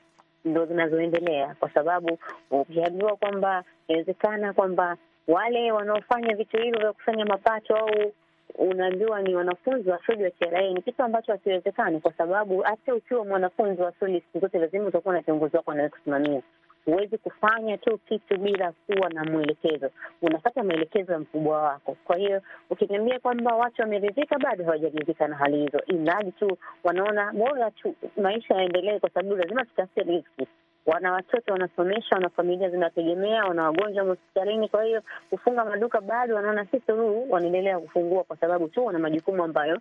ndo 0.45 0.67
zinazoendelea, 0.67 1.55
kwa 1.61 1.71
sababu 1.71 2.19
ukiambiwa 2.50 3.17
kwamba 3.17 3.64
inawezekana 3.88 4.52
kwamba 4.52 4.97
wale 5.29 5.73
wanaofanya 5.73 6.35
vitu 6.37 6.57
hivyo 6.57 6.81
vya 6.81 6.93
kufanya 6.93 7.25
mapato 7.25 7.77
au 7.77 8.13
unaambiwa 8.59 9.23
ni 9.23 9.35
wanafunzi 9.35 9.91
wa 9.91 10.03
shule 10.03 10.25
wa 10.25 10.31
TRA 10.31 10.71
ni 10.71 10.83
kitu 10.83 11.03
ambacho 11.03 11.33
hakiwezekani, 11.33 12.01
kwa 12.01 12.13
sababu 12.13 12.61
hata 12.61 12.95
ukiwa 12.95 13.25
mwanafunzi 13.25 13.83
wa 13.83 13.93
shule 13.99 14.21
siku 14.21 14.39
zote 14.41 14.59
lazima 14.59 14.85
utakuwa 14.87 15.15
na 15.15 15.23
kiongozi 15.23 15.57
wako 15.57 15.71
anayekusimamia 15.71 16.43
huwezi 16.91 17.19
kufanya 17.19 17.79
tu 17.79 17.99
kitu 17.99 18.39
bila 18.39 18.73
kuwa 18.73 19.09
na 19.11 19.25
mwelekezo, 19.25 19.91
unapata 20.23 20.63
maelekezo 20.63 21.13
ya 21.13 21.19
mkubwa 21.19 21.63
wako. 21.63 21.97
Kwa 22.05 22.17
hiyo 22.17 22.43
ukiniambia 22.71 23.21
kwamba 23.21 23.55
watu 23.55 23.83
wameridhika, 23.83 24.39
bado 24.39 24.65
hawajaridhika 24.65 25.29
na 25.29 25.37
hali 25.37 25.57
hizo, 25.61 25.81
ilhali 25.87 26.33
tu 26.33 26.59
wanaona 26.85 27.33
bora 27.33 27.71
tu 27.71 27.95
maisha 28.17 28.55
yaendelee, 28.55 28.99
kwa 28.99 29.11
sababu 29.11 29.37
lazima 29.37 29.65
tutafute 29.65 30.03
riziki. 30.03 30.47
Wana 30.88 31.12
watoto 31.12 31.52
wanasomesha, 31.52 32.14
wana 32.14 32.28
familia 32.28 32.71
zinategemea, 32.71 33.45
wana 33.45 33.62
wagonjwa 33.64 34.04
hospitalini. 34.04 34.68
Kwa 34.68 34.85
hiyo 34.85 35.02
kufunga 35.30 35.64
maduka 35.64 36.00
bado 36.00 36.35
wanaona 36.35 36.66
si 36.66 36.80
suluhu, 36.87 37.30
wanaendelea 37.30 37.78
kufungua 37.78 38.25
kwa 38.25 38.37
sababu 38.37 38.68
tu 38.68 38.85
wana 38.85 38.99
majukumu 38.99 39.45
ambayo 39.45 39.80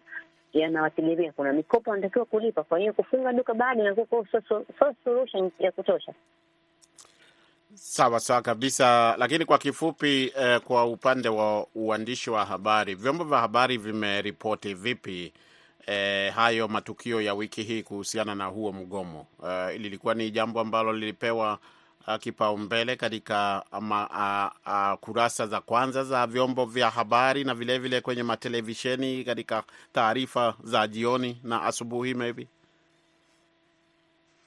yanawategemea. 0.53 1.31
Kuna 1.31 1.53
mikopo 1.53 1.89
wanatakiwa 1.91 2.25
kulipa, 2.25 2.63
kwa 2.63 2.79
hiyo 2.79 2.93
kufunga 2.93 3.33
duka 3.33 3.53
bado 3.53 3.81
inakuwa 3.83 4.25
sio 4.31 4.65
solution 5.03 5.51
ya 5.59 5.71
kutosha. 5.71 6.13
Sawa 7.73 8.19
sawa 8.19 8.41
kabisa, 8.41 9.15
lakini 9.17 9.45
kwa 9.45 9.57
kifupi 9.57 10.33
eh, 10.39 10.59
kwa 10.61 10.85
upande 10.85 11.29
wa 11.29 11.67
uandishi 11.75 12.29
wa 12.29 12.45
habari, 12.45 12.95
vyombo 12.95 13.23
vya 13.23 13.37
habari 13.37 13.77
vimeripoti 13.77 14.73
vipi 14.73 15.33
eh, 15.87 16.33
hayo 16.33 16.67
matukio 16.67 17.21
ya 17.21 17.33
wiki 17.33 17.63
hii 17.63 17.83
kuhusiana 17.83 18.35
na 18.35 18.45
huo 18.45 18.71
mgomo? 18.71 19.27
Eh, 19.49 19.79
lilikuwa 19.81 20.13
ni 20.13 20.31
jambo 20.31 20.59
ambalo 20.59 20.93
lilipewa 20.93 21.59
uh, 22.07 22.15
kipaumbele 22.15 22.95
katika 22.95 23.63
uh, 23.71 24.67
uh, 24.67 24.99
kurasa 24.99 25.47
za 25.47 25.61
kwanza 25.61 26.03
za 26.03 26.27
vyombo 26.27 26.65
vya 26.65 26.89
habari 26.89 27.43
na 27.43 27.53
vilevile 27.55 27.79
vile 27.89 28.01
kwenye 28.01 28.23
matelevisheni 28.23 29.23
katika 29.23 29.63
taarifa 29.93 30.55
za 30.63 30.87
jioni 30.87 31.39
na 31.43 31.61
asubuhi 31.63 32.13
maybe? 32.13 32.47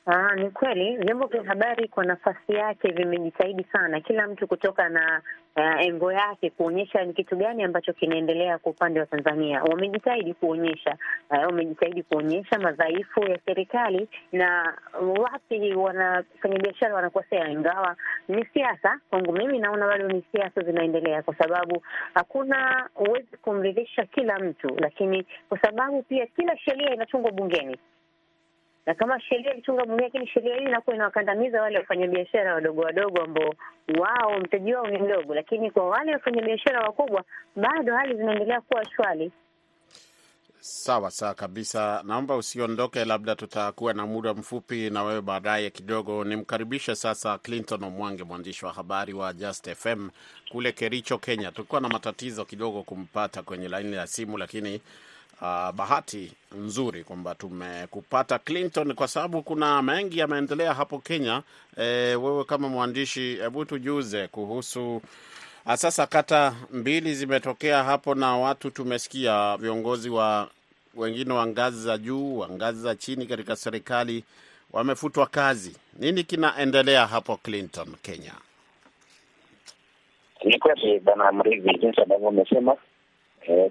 Aa, 0.07 0.35
ni 0.37 0.51
kweli. 0.51 0.97
Vyombo 0.97 1.27
vya 1.27 1.43
habari 1.45 1.89
kwa 1.89 2.05
nafasi 2.05 2.53
yake 2.53 2.93
vimejitahidi 2.93 3.65
sana, 3.73 4.01
kila 4.01 4.27
mtu 4.29 4.47
kutoka 4.49 4.89
na 4.89 5.23
uh, 5.57 5.81
engo 5.87 6.13
yake 6.13 6.51
kuonyesha 6.51 7.05
ni 7.05 7.13
kitu 7.13 7.37
gani 7.37 7.63
ambacho 7.65 7.93
kinaendelea 7.93 8.59
kwa 8.59 8.73
upande 8.73 9.01
wa 9.01 9.07
Tanzania. 9.07 9.63
Wamejitahidi 9.63 10.35
kuonyesha 10.35 10.97
uh, 11.31 11.39
wamejitahidi 11.47 12.03
kuonyesha 12.03 12.59
madhaifu 12.59 13.21
ya 13.25 13.39
serikali 13.47 14.09
na 14.33 14.75
wapi 15.01 15.75
wanafanyabiashara 15.75 16.95
wanakosea, 16.95 17.49
ingawa 17.49 17.97
ni 18.29 18.45
siasa. 18.55 18.99
Kwangu 19.11 19.33
mimi 19.33 19.59
naona 19.59 19.87
bado 19.87 20.09
ni 20.09 20.25
siasa 20.33 20.61
zinaendelea, 20.63 21.23
kwa 21.23 21.35
sababu 21.35 21.83
hakuna 22.15 22.89
huwezi 22.95 23.37
kumridhisha 23.43 24.05
kila 24.07 24.39
mtu, 24.39 24.69
lakini 24.79 25.27
kwa 25.49 25.59
sababu 25.59 26.03
pia 26.03 26.27
kila 26.27 26.59
sheria 26.59 26.95
inatungwa 26.95 27.31
bungeni 27.31 27.79
na 28.87 28.95
kama 28.95 29.21
sheria 29.21 29.53
ilitunga 29.53 29.85
bunge, 29.85 30.03
lakini 30.03 30.27
sheria 30.27 30.55
hii 30.57 30.65
inakuwa 30.65 30.97
inawakandamiza 30.97 31.63
wale 31.63 31.79
wafanyabiashara 31.79 32.55
wadogo 32.55 32.81
wadogo 32.81 33.23
ambao 33.23 33.55
wao 33.99 34.41
mtaji 34.41 34.75
wao 34.75 34.87
ni 34.87 34.99
mdogo, 34.99 35.35
lakini 35.35 35.71
kwa 35.71 35.89
wale 35.89 36.13
wafanyabiashara 36.13 36.81
wakubwa 36.81 37.25
bado 37.57 37.97
hali 37.97 38.17
zinaendelea 38.17 38.61
kuwa 38.61 38.85
shwari. 38.91 39.33
Sawa 40.63 41.11
sawa 41.11 41.35
kabisa, 41.35 42.03
naomba 42.07 42.37
usiondoke, 42.37 43.05
labda 43.05 43.37
tutakuwa 43.37 43.93
na 43.95 44.07
muda 44.07 44.35
mfupi 44.35 44.91
na 44.91 45.03
wewe 45.03 45.21
baadaye 45.21 45.71
kidogo. 45.71 46.25
Nimkaribishe 46.25 46.95
sasa 46.95 47.39
Clinton 47.39 47.85
Omwange, 47.85 48.25
mwandishi 48.25 48.65
wa 48.65 48.73
habari 48.73 49.13
wa 49.13 49.33
Just 49.33 49.75
FM 49.75 50.11
kule 50.53 50.73
Kericho, 50.73 51.19
Kenya. 51.19 51.53
Tulikuwa 51.53 51.81
na 51.81 51.89
matatizo 51.89 52.45
kidogo 52.45 52.83
kumpata 52.83 53.43
kwenye 53.43 53.69
laini 53.69 53.93
ya 53.97 54.07
simu, 54.07 54.39
lakini 54.39 54.81
Uh, 55.43 55.71
bahati 55.73 56.33
nzuri 56.53 57.05
kwamba 57.05 57.35
tumekupata 57.35 58.39
Clinton, 58.39 58.95
kwa 58.95 59.09
sababu 59.09 59.43
kuna 59.43 59.83
mengi 59.83 60.19
yameendelea 60.19 60.75
hapo 60.75 60.99
Kenya. 60.99 61.43
E, 61.77 61.83
wewe 62.15 62.45
kama 62.45 62.69
mwandishi, 62.69 63.37
hebu 63.37 63.65
tujuze 63.65 64.29
kuhusu 64.29 65.03
sasa. 65.75 66.07
Kata 66.07 66.55
mbili 66.71 67.15
zimetokea 67.15 67.85
hapo 67.85 68.15
na 68.15 68.37
watu 68.37 68.71
tumesikia 68.71 69.57
viongozi 69.57 70.11
wa 70.11 70.49
wengine 70.95 71.33
wa 71.33 71.47
ngazi 71.47 71.83
za 71.83 71.99
juu, 71.99 72.39
wa 72.39 72.49
ngazi 72.49 72.81
za 72.83 72.95
chini 72.95 73.27
katika 73.27 73.57
serikali 73.57 74.25
wamefutwa 74.73 75.27
kazi. 75.27 75.77
Nini 75.99 76.25
kinaendelea 76.25 77.07
hapo 77.07 77.37
Clinton, 77.37 77.89
Kenya? 78.03 78.33
Ni 80.45 80.59
kweli 80.59 81.01
bwana 81.01 81.33
Mridhi, 81.33 81.79
jinsi 81.79 82.01
ambavyo 82.01 82.29
umesema 82.29 82.77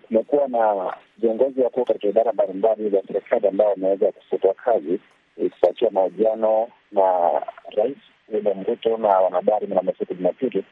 kumekuwa 0.08 0.48
na 0.48 0.94
viongozi 1.18 1.62
wakuu 1.62 1.86
katika 1.86 2.08
idara 2.08 2.34
mbalimbali 2.34 2.90
za 2.90 3.02
serikali 3.08 3.48
ambao 3.48 3.70
wameweza 3.70 4.12
kufutwa 4.12 4.54
kazi 4.54 5.00
kufuatia 5.36 5.90
mahojiano 5.92 6.68
na 6.92 7.32
Rais 7.76 7.98
William 8.30 8.64
Ruto 8.64 8.98
na 8.98 9.08
wanahabari 9.08 9.68
mnamo 9.68 9.94
siku 10.00 10.14
Jumapili, 10.14 10.64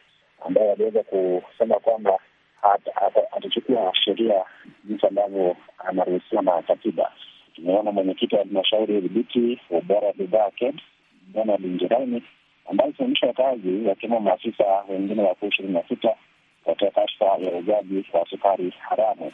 ambaye 0.45 0.71
aliweza 0.71 1.03
kusema 1.03 1.75
kwamba 1.79 2.19
atachukua 3.31 3.93
sheria 4.05 4.45
jinsi 4.83 5.07
ambavyo 5.07 5.55
anaruhusiwa 5.87 6.41
na 6.41 6.61
katiba. 6.61 7.11
Tumeona 7.55 7.91
mwenyekiti 7.91 8.35
wa 8.35 8.41
halmashauri 8.41 8.93
ya 8.93 8.99
udhibiti 8.99 9.59
wa 9.69 9.77
ubora 9.79 10.07
wa 10.07 10.13
bidhaa 10.13 10.51
KEBS 10.51 10.81
Bwana 11.33 11.57
Linjiraini 11.57 12.23
ambaye 12.69 12.89
isimamishwa 12.89 13.33
kazi, 13.33 13.87
wakiwemo 13.87 14.19
maafisa 14.19 14.83
wengine 14.89 15.21
wakuu 15.23 15.47
ishirini 15.47 15.73
na 15.73 15.83
sita 15.87 16.15
katika 16.67 16.91
kashfa 16.91 17.25
ya 17.25 17.51
uuzaji 17.53 18.05
wa 18.13 18.25
sukari 18.29 18.73
haramu. 18.79 19.31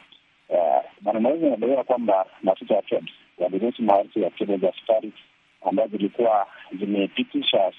Maneno 1.02 1.30
hizi 1.34 1.46
anadaiwa 1.48 1.84
kwamba 1.84 2.26
maafisa 2.44 2.76
wa 2.76 2.82
KEBS 2.82 3.12
waliruhusu 3.38 3.84
maelfu 3.84 4.20
ya 4.20 4.30
kilo 4.30 4.58
za 4.58 4.72
sukari 4.80 5.14
ambazo 5.66 5.98
zilikuwa 5.98 6.48
zimepitisha 6.80 7.72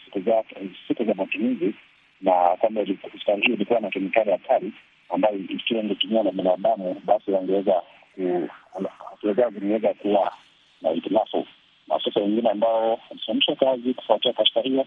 siku 0.88 1.04
za 1.04 1.14
matumizi, 1.14 1.74
na 2.20 2.32
kwamba 2.32 2.86
sukari 3.20 3.42
hiyo 3.42 3.54
ilikuwa 3.54 3.80
na 3.80 3.90
kemikali 3.90 4.30
hatari 4.30 4.72
ambayo 5.08 5.36
ikiwa 5.36 5.80
ingetumiwa 5.82 6.24
na 6.24 6.30
binadamu 6.32 7.02
basi 7.04 7.30
wangeweza 7.30 7.82
zingeweza 9.52 9.94
kuwa 9.94 10.32
na 10.82 10.90
hitilafu. 10.90 11.46
Maafisa 11.88 12.20
wengine 12.20 12.50
ambao 12.50 13.00
walisimamishwa 13.10 13.56
kazi 13.56 13.94
kufuatia 13.94 14.32
kashfa 14.32 14.60
hiyo 14.60 14.86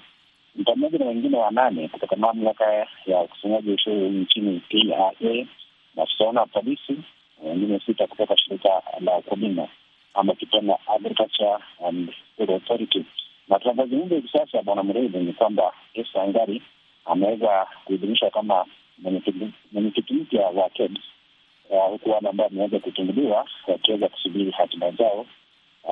pamoja 0.65 0.97
na 0.99 1.05
wengine 1.05 1.37
wanane 1.37 1.87
kutoka 1.87 2.15
mamlaka 2.15 2.87
ya 3.05 3.21
ukusanyaji 3.21 3.71
ushuru 3.71 4.09
nchini 4.09 4.61
TRA, 4.69 5.11
maafisa 5.95 6.23
wana 6.25 6.41
wa 6.41 6.47
polisi, 6.47 6.97
wengine 7.43 7.79
sita 7.85 8.07
kutoka 8.07 8.37
shirika 8.37 8.69
la 8.99 9.17
ukulima 9.17 9.67
ama 10.13 10.33
kipenda 10.35 10.77
Agriculture 10.87 11.57
and 11.87 12.11
Food 12.37 12.51
Authority. 12.51 13.05
Na 13.47 13.59
tunavyozungumza 13.59 14.15
hivi 14.15 14.27
sasa, 14.33 14.61
bwana 14.61 14.83
Mrezi, 14.83 15.17
ni 15.17 15.33
kwamba 15.33 15.73
Esa 15.93 16.21
Angari 16.23 16.61
ameweza 17.05 17.67
kuidhinishwa 17.85 18.29
kama 18.29 18.65
mwenyekiti 19.71 20.13
mpya 20.13 20.47
wa 20.47 20.69
KEBS, 20.69 21.01
huku 21.89 22.09
wale 22.09 22.29
ambao 22.29 22.45
wameweza 22.47 22.79
kutunguliwa 22.79 23.47
wakiweza 23.67 24.07
kusubiri 24.09 24.51
hatima 24.51 24.91
zao 24.91 25.25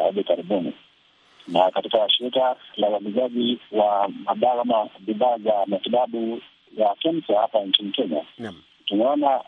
hivi 0.06 0.24
karibuni 0.24 0.74
na 1.48 1.72
katika 1.72 2.10
shirika 2.10 2.56
la 2.78 2.90
uagizaji 2.90 3.60
wa 3.72 4.10
madawa 4.26 4.62
ama 4.62 4.90
bidhaa 5.00 5.38
za 5.38 5.54
matibabu 5.66 6.42
ya 6.78 6.96
KEMSA 7.00 7.40
hapa 7.40 7.60
nchini 7.62 7.92
Kenya, 7.92 8.22
tumeona 8.86 9.42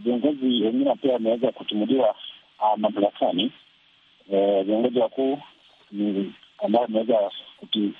viongozi 0.00 0.62
wengine 0.62 0.94
pia 0.94 1.12
wameweza 1.12 1.52
kutimuliwa 1.52 2.14
mamlakani. 2.76 3.52
Viongozi 4.64 4.98
wakuu 4.98 5.38
ambao 6.64 6.82
wameweza 6.82 7.30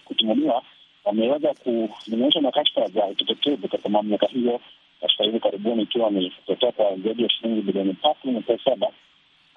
kutumuliwa 0.04 0.62
wameweza 1.04 1.54
kulinganishwa 1.54 2.42
na 2.42 2.50
kashfa 2.50 2.88
za 2.88 3.04
utepetevu 3.06 3.68
katika 3.68 3.88
mamlaka 3.88 4.26
hiyo, 4.26 4.60
kashfa 5.00 5.24
hivi 5.24 5.40
karibuni 5.40 5.82
ikiwa 5.82 6.10
ni 6.10 6.30
kupotea 6.30 6.72
kwa 6.72 6.96
zaidi 6.96 7.22
ya 7.22 7.30
shilingi 7.30 7.60
bilioni 7.60 7.94
tatu 7.94 8.30
nukta 8.30 8.58
saba 8.64 8.86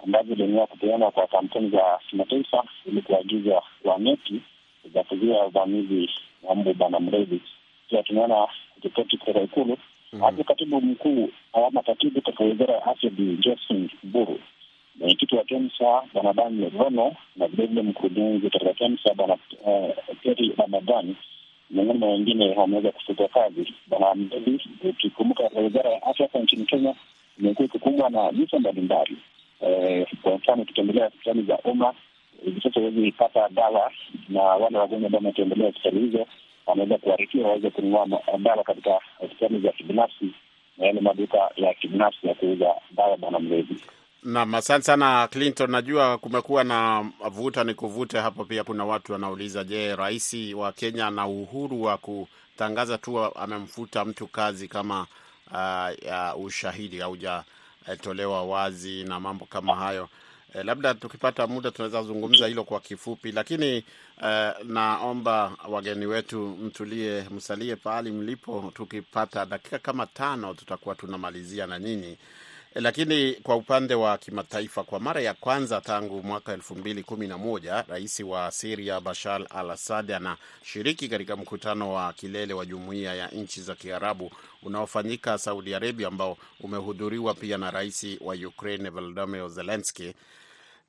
ambazo 0.05 0.27
ziliamua 0.29 0.67
kupeana 0.67 1.11
kwa 1.11 1.27
kampuni 1.27 1.69
za 1.69 1.99
kimataifa 2.09 2.63
ili 2.85 3.01
kuagiza 3.01 3.61
waneti 3.83 4.41
za 4.93 5.03
kuzuia 5.03 5.45
uvamizi 5.45 6.09
wa 6.43 6.55
mbu 6.55 6.73
bana 6.73 6.99
mrezi. 6.99 7.41
Pia 7.89 8.03
tumeona 8.03 8.47
ripoti 8.83 9.17
kutoka 9.17 9.41
Ikulu 9.41 9.77
hapo 10.19 10.43
katibu 10.43 10.81
mkuu 10.81 11.29
ama 11.53 11.81
katibu 11.81 12.21
katika 12.21 12.43
wizara 12.43 12.73
ya 12.73 12.85
afya 12.85 13.09
Bi 13.09 13.37
Josephine 13.37 13.89
Mburu, 14.03 14.39
mwenyekiti 14.95 15.35
wa 15.35 15.43
KEMSA 15.43 16.01
bwana 16.13 16.33
Daniel 16.33 16.71
Rono 16.79 17.15
na 17.35 17.47
vilevile 17.47 17.81
mkurugenzi 17.81 18.49
katika 18.49 18.73
KEMSA 18.73 19.13
bwana 19.13 19.37
Peri 20.23 20.53
Ramadhani 20.57 21.15
miongoni 21.69 21.99
mwa 21.99 22.09
wengine 22.09 22.55
wameweza 22.55 22.91
kufutwa 22.91 23.27
kazi. 23.27 23.73
Bwana 23.87 24.15
Mdeli, 24.15 24.61
ukikumbuka 24.83 25.43
wizara 25.61 25.89
ya 25.89 26.03
afya 26.03 26.25
hapa 26.25 26.39
nchini 26.39 26.65
Kenya 26.65 26.95
imekuwa 27.39 27.65
ikikumbwa 27.65 28.09
na 28.09 28.31
visa 28.31 28.59
mbalimbali 28.59 29.17
kwa 30.21 30.35
mfano 30.35 30.61
ukitembelea 30.61 31.05
hospitali 31.05 31.41
za 31.43 31.57
umma 31.57 31.93
hivi 32.45 32.61
sasa 32.61 32.79
huwezi 32.79 33.11
pata 33.11 33.49
dawa, 33.49 33.91
na 34.29 34.41
wale 34.41 34.77
wagonjwa 34.77 35.05
ambao 35.07 35.19
wametembelea 35.19 35.65
hospitali 35.67 35.99
hizo 35.99 36.25
wanaweza 36.65 36.97
kuharikiwa 36.97 37.47
waweze 37.47 37.69
kununua 37.69 38.07
dawa 38.39 38.63
katika 38.63 38.99
hospitali 39.17 39.59
za 39.59 39.71
kibinafsi 39.71 40.25
na 40.77 40.85
yale 40.85 41.01
maduka 41.01 41.37
ya 41.55 41.73
kibinafsi 41.73 42.27
ya 42.27 42.33
kuuza 42.35 42.75
dawa. 42.91 43.17
Bwana 43.17 43.39
Mlezi. 43.39 43.75
Naam, 44.23 44.55
asante 44.55 44.83
sana 44.85 45.27
Clinton. 45.31 45.71
Najua 45.71 46.17
kumekuwa 46.17 46.63
na 46.63 47.05
vuta 47.31 47.63
ni 47.63 47.73
kuvute 47.73 48.19
hapo, 48.19 48.45
pia 48.45 48.63
kuna 48.63 48.85
watu 48.85 49.11
wanauliza, 49.11 49.63
je, 49.63 49.95
rais 49.95 50.35
wa 50.55 50.71
Kenya 50.71 51.07
ana 51.07 51.27
uhuru 51.27 51.81
wa 51.83 51.97
kutangaza 51.97 52.97
tu 52.97 53.19
amemfuta 53.19 54.05
mtu 54.05 54.27
kazi 54.27 54.67
kama 54.67 55.07
uh, 55.51 56.05
ya 56.05 56.35
ushahidi 56.35 56.97
hauja 56.99 57.43
tolewa 58.01 58.43
wazi 58.43 59.03
na 59.03 59.19
mambo 59.19 59.45
kama 59.45 59.75
hayo. 59.75 60.09
E, 60.53 60.63
labda 60.63 60.93
tukipata 60.93 61.47
muda 61.47 61.71
tunaweza 61.71 62.03
zungumza 62.03 62.47
hilo 62.47 62.63
kwa 62.63 62.79
kifupi, 62.79 63.31
lakini 63.31 63.83
e, 64.25 64.51
naomba 64.63 65.51
wageni 65.69 66.05
wetu 66.05 66.39
mtulie, 66.47 67.25
msalie 67.31 67.75
pahali 67.75 68.11
mlipo. 68.11 68.71
Tukipata 68.75 69.45
dakika 69.45 69.79
kama 69.79 70.05
tano 70.05 70.53
tutakuwa 70.53 70.95
tunamalizia 70.95 71.67
na 71.67 71.79
nyinyi. 71.79 72.17
Lakini 72.75 73.33
kwa 73.33 73.55
upande 73.55 73.95
wa 73.95 74.17
kimataifa, 74.17 74.83
kwa 74.83 74.99
mara 74.99 75.21
ya 75.21 75.33
kwanza 75.33 75.81
tangu 75.81 76.23
mwaka 76.23 76.53
elfu 76.53 76.75
mbili 76.75 77.03
kumi 77.03 77.27
na 77.27 77.37
moja 77.37 77.81
rais 77.87 78.19
wa 78.19 78.51
Siria 78.51 79.01
Bashar 79.01 79.47
al 79.49 79.71
Assad 79.71 80.11
anashiriki 80.11 81.07
katika 81.09 81.35
mkutano 81.35 81.93
wa 81.93 82.13
kilele 82.13 82.53
wa 82.53 82.65
jumuiya 82.65 83.15
ya 83.15 83.27
nchi 83.27 83.61
za 83.61 83.75
Kiarabu 83.75 84.31
unaofanyika 84.63 85.37
Saudi 85.37 85.75
Arabia, 85.75 86.07
ambao 86.07 86.37
umehudhuriwa 86.59 87.33
pia 87.33 87.57
na 87.57 87.71
rais 87.71 88.05
wa 88.21 88.35
Ukraine 88.35 88.89
Volodymyr 88.89 89.49
Zelensky 89.49 90.13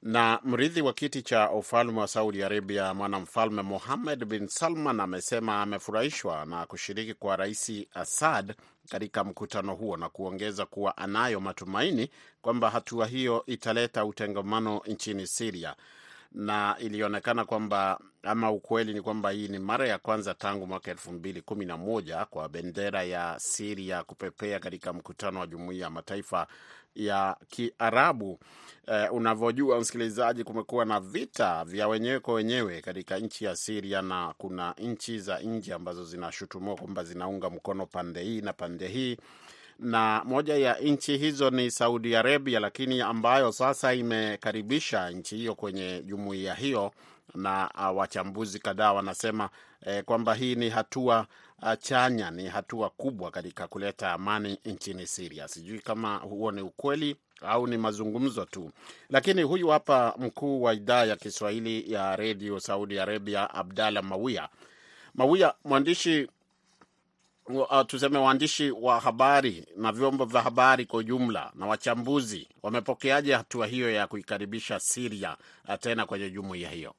na 0.02 0.40
mrithi 0.44 0.82
wa 0.82 0.92
kiti 0.92 1.22
cha 1.22 1.50
ufalme 1.50 2.00
wa 2.00 2.08
Saudi 2.08 2.42
Arabia, 2.42 2.94
mwanamfalme 2.94 3.62
Mohammed 3.62 4.24
bin 4.24 4.48
Salman 4.48 5.00
amesema 5.00 5.62
amefurahishwa 5.62 6.44
na 6.46 6.66
kushiriki 6.66 7.14
kwa 7.14 7.36
rais 7.36 7.72
Assad 7.94 8.54
katika 8.88 9.24
mkutano 9.24 9.74
huo 9.74 9.96
na 9.96 10.08
kuongeza 10.08 10.66
kuwa 10.66 10.96
anayo 10.96 11.40
matumaini 11.40 12.10
kwamba 12.42 12.70
hatua 12.70 13.06
hiyo 13.06 13.42
italeta 13.46 14.04
utengamano 14.04 14.82
nchini 14.86 15.26
Siria 15.26 15.76
na 16.36 16.76
ilionekana 16.78 17.44
kwamba 17.44 18.00
ama 18.22 18.50
ukweli 18.50 18.94
ni 18.94 19.02
kwamba 19.02 19.30
hii 19.30 19.48
ni 19.48 19.58
mara 19.58 19.88
ya 19.88 19.98
kwanza 19.98 20.34
tangu 20.34 20.66
mwaka 20.66 20.90
elfu 20.90 21.12
mbili 21.12 21.42
kumi 21.42 21.64
na 21.64 21.76
moja 21.76 22.24
kwa 22.24 22.48
bendera 22.48 23.02
ya 23.02 23.34
Siria 23.38 24.02
kupepea 24.04 24.58
katika 24.60 24.92
mkutano 24.92 25.40
wa 25.40 25.46
Jumuiya 25.46 25.84
ya 25.84 25.90
Mataifa 25.90 26.46
ya 26.94 27.36
Kiarabu. 27.48 28.38
Eh, 28.86 29.12
unavyojua 29.12 29.80
msikilizaji, 29.80 30.44
kumekuwa 30.44 30.84
na 30.84 31.00
vita 31.00 31.64
vya 31.64 31.88
wenyewe 31.88 32.20
kwa 32.20 32.34
wenyewe 32.34 32.80
katika 32.80 33.18
nchi 33.18 33.44
ya 33.44 33.56
Siria 33.56 34.02
na 34.02 34.34
kuna 34.38 34.74
nchi 34.78 35.18
za 35.18 35.38
nje 35.38 35.74
ambazo 35.74 36.04
zinashutumiwa 36.04 36.76
kwamba 36.76 37.04
zinaunga 37.04 37.50
mkono 37.50 37.86
pande 37.86 38.22
hii 38.22 38.40
na 38.40 38.52
pande 38.52 38.88
hii 38.88 39.16
na 39.78 40.22
moja 40.24 40.54
ya 40.56 40.74
nchi 40.78 41.16
hizo 41.18 41.50
ni 41.50 41.70
Saudi 41.70 42.16
Arabia, 42.16 42.60
lakini 42.60 43.00
ambayo 43.00 43.52
sasa 43.52 43.94
imekaribisha 43.94 45.10
nchi 45.10 45.36
hiyo 45.36 45.54
kwenye 45.54 46.02
jumuiya 46.02 46.54
hiyo, 46.54 46.92
na 47.34 47.70
uh, 47.90 47.98
wachambuzi 47.98 48.58
kadhaa 48.58 48.92
wanasema 48.92 49.50
eh, 49.86 50.04
kwamba 50.04 50.34
hii 50.34 50.54
ni 50.54 50.70
hatua 50.70 51.26
uh, 51.62 51.72
chanya, 51.78 52.30
ni 52.30 52.46
hatua 52.48 52.90
kubwa 52.90 53.30
katika 53.30 53.68
kuleta 53.68 54.12
amani 54.12 54.58
nchini 54.64 55.06
Siria. 55.06 55.48
Sijui 55.48 55.78
kama 55.78 56.16
huo 56.16 56.52
ni 56.52 56.60
ukweli 56.62 57.16
au 57.40 57.66
ni 57.66 57.76
mazungumzo 57.76 58.44
tu, 58.44 58.70
lakini 59.10 59.42
huyu 59.42 59.68
hapa 59.68 60.14
mkuu 60.18 60.62
wa 60.62 60.74
idhaa 60.74 61.04
ya 61.04 61.16
Kiswahili 61.16 61.92
ya 61.92 62.16
redio 62.16 62.60
Saudi 62.60 62.98
Arabia, 62.98 63.54
Abdalla 63.54 64.02
Mawia. 64.02 64.48
Mawia, 65.14 65.54
mwandishi 65.64 66.28
uh, 67.48 67.82
tuseme 67.86 68.18
waandishi 68.18 68.70
wa 68.70 69.00
habari 69.00 69.66
na 69.76 69.92
vyombo 69.92 70.24
vya 70.24 70.42
habari 70.42 70.84
kwa 70.86 70.98
ujumla 70.98 71.52
na 71.54 71.66
wachambuzi 71.66 72.48
wamepokeaje 72.62 73.34
hatua 73.34 73.66
hiyo 73.66 73.90
ya 73.92 74.06
kuikaribisha 74.06 74.78
Syria 74.80 75.36
uh, 75.68 75.74
tena 75.74 76.06
kwenye 76.06 76.30
jumuiya 76.30 76.70
hiyo? 76.70 76.94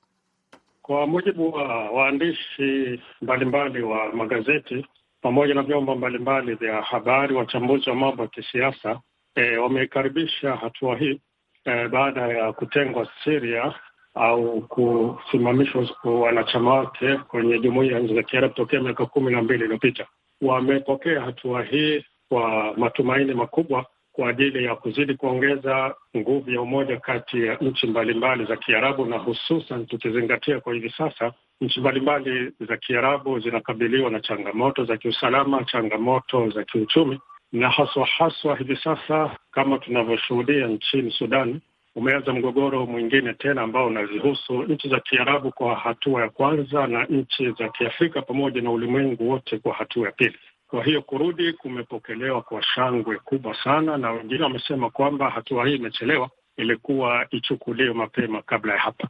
Kwa 0.82 1.08
mujibu 1.08 1.54
wa 1.54 1.90
waandishi 1.92 3.02
mbalimbali 3.22 3.82
wa 3.82 4.14
magazeti 4.14 4.86
pamoja 5.22 5.54
na 5.54 5.62
vyombo 5.64 5.96
mbalimbali 5.96 6.56
vya 6.56 6.82
habari, 6.82 7.36
wachambuzi 7.36 7.90
wa 7.90 7.96
mambo 7.96 8.22
ya 8.24 8.30
kisiasa 8.30 9.00
e, 9.36 9.58
wameikaribisha 9.58 10.56
hatua 10.56 10.98
hii 10.98 11.22
e, 11.66 11.88
baada 11.88 12.22
ya 12.22 12.54
kutengwa 12.54 13.08
Syria 13.24 13.74
au 14.16 14.62
kusimamishwa 14.62 15.88
wanachama 16.04 16.74
wake 16.74 17.18
kwenye 17.18 17.58
nchi 17.58 18.16
za 18.16 18.24
Kiarabu 18.24 18.54
tokea 18.54 18.82
miaka 18.82 19.06
kumi 19.06 19.32
na 19.32 19.42
mbili 19.42 19.64
iliyopita. 19.64 20.08
Wamepokea 20.42 21.22
hatua 21.22 21.64
hii 21.64 22.06
kwa 22.30 22.74
matumaini 22.78 23.34
makubwa 23.34 23.86
kwa 24.12 24.30
ajili 24.30 24.66
ya 24.66 24.76
kuzidi 24.76 25.14
kuongeza 25.16 25.96
nguvu 26.18 26.52
ya 26.52 26.62
umoja 26.62 26.98
kati 27.00 27.46
ya 27.46 27.56
nchi 27.56 27.88
mbalimbali 27.88 28.46
za 28.46 28.56
Kiarabu, 28.58 29.06
na 29.06 29.18
hususan 29.18 29.86
tukizingatia 29.86 30.60
kwa 30.60 30.74
hivi 30.74 30.90
sasa 30.90 31.34
nchi 31.62 31.80
mbalimbali 31.80 32.52
za 32.68 32.78
Kiarabu 32.78 33.40
zinakabiliwa 33.40 34.10
na 34.10 34.20
changamoto 34.20 34.86
za 34.86 34.98
kiusalama, 34.98 35.64
changamoto 35.64 36.50
za 36.50 36.64
kiuchumi, 36.64 37.20
na 37.52 37.70
haswa 37.70 38.06
haswa 38.06 38.56
hivi 38.58 38.76
sasa 38.76 39.38
kama 39.52 39.78
tunavyoshuhudia 39.80 40.68
nchini 40.68 41.12
Sudan 41.12 41.62
umeanza 41.98 42.34
mgogoro 42.34 42.86
mwingine 42.86 43.34
tena 43.34 43.62
ambao 43.62 43.88
unazihusu 43.88 44.64
nchi 44.64 44.90
za 44.90 45.00
Kiarabu 45.00 45.52
kwa 45.52 45.76
hatua 45.76 46.22
ya 46.22 46.30
kwanza 46.30 46.88
na 46.88 47.06
nchi 47.06 47.52
za 47.52 47.70
Kiafrika 47.70 48.22
pamoja 48.22 48.62
na 48.62 48.72
ulimwengu 48.72 49.30
wote 49.30 49.58
kwa 49.58 49.74
hatua 49.74 50.06
ya 50.06 50.12
pili. 50.12 50.36
Kwa 50.68 50.84
hiyo 50.84 51.02
kurudi 51.02 51.54
kumepokelewa 51.54 52.42
kwa 52.42 52.64
shangwe 52.64 53.18
kubwa 53.18 53.56
sana, 53.64 53.98
na 53.98 54.12
wengine 54.12 54.44
wamesema 54.44 54.90
kwamba 54.90 55.30
hatua 55.30 55.68
hii 55.68 55.76
imechelewa, 55.76 56.30
ilikuwa 56.58 57.28
ichukuliwe 57.32 57.94
mapema 57.94 58.42
kabla 58.42 58.74
ya 58.74 58.80
hapa. 58.80 59.08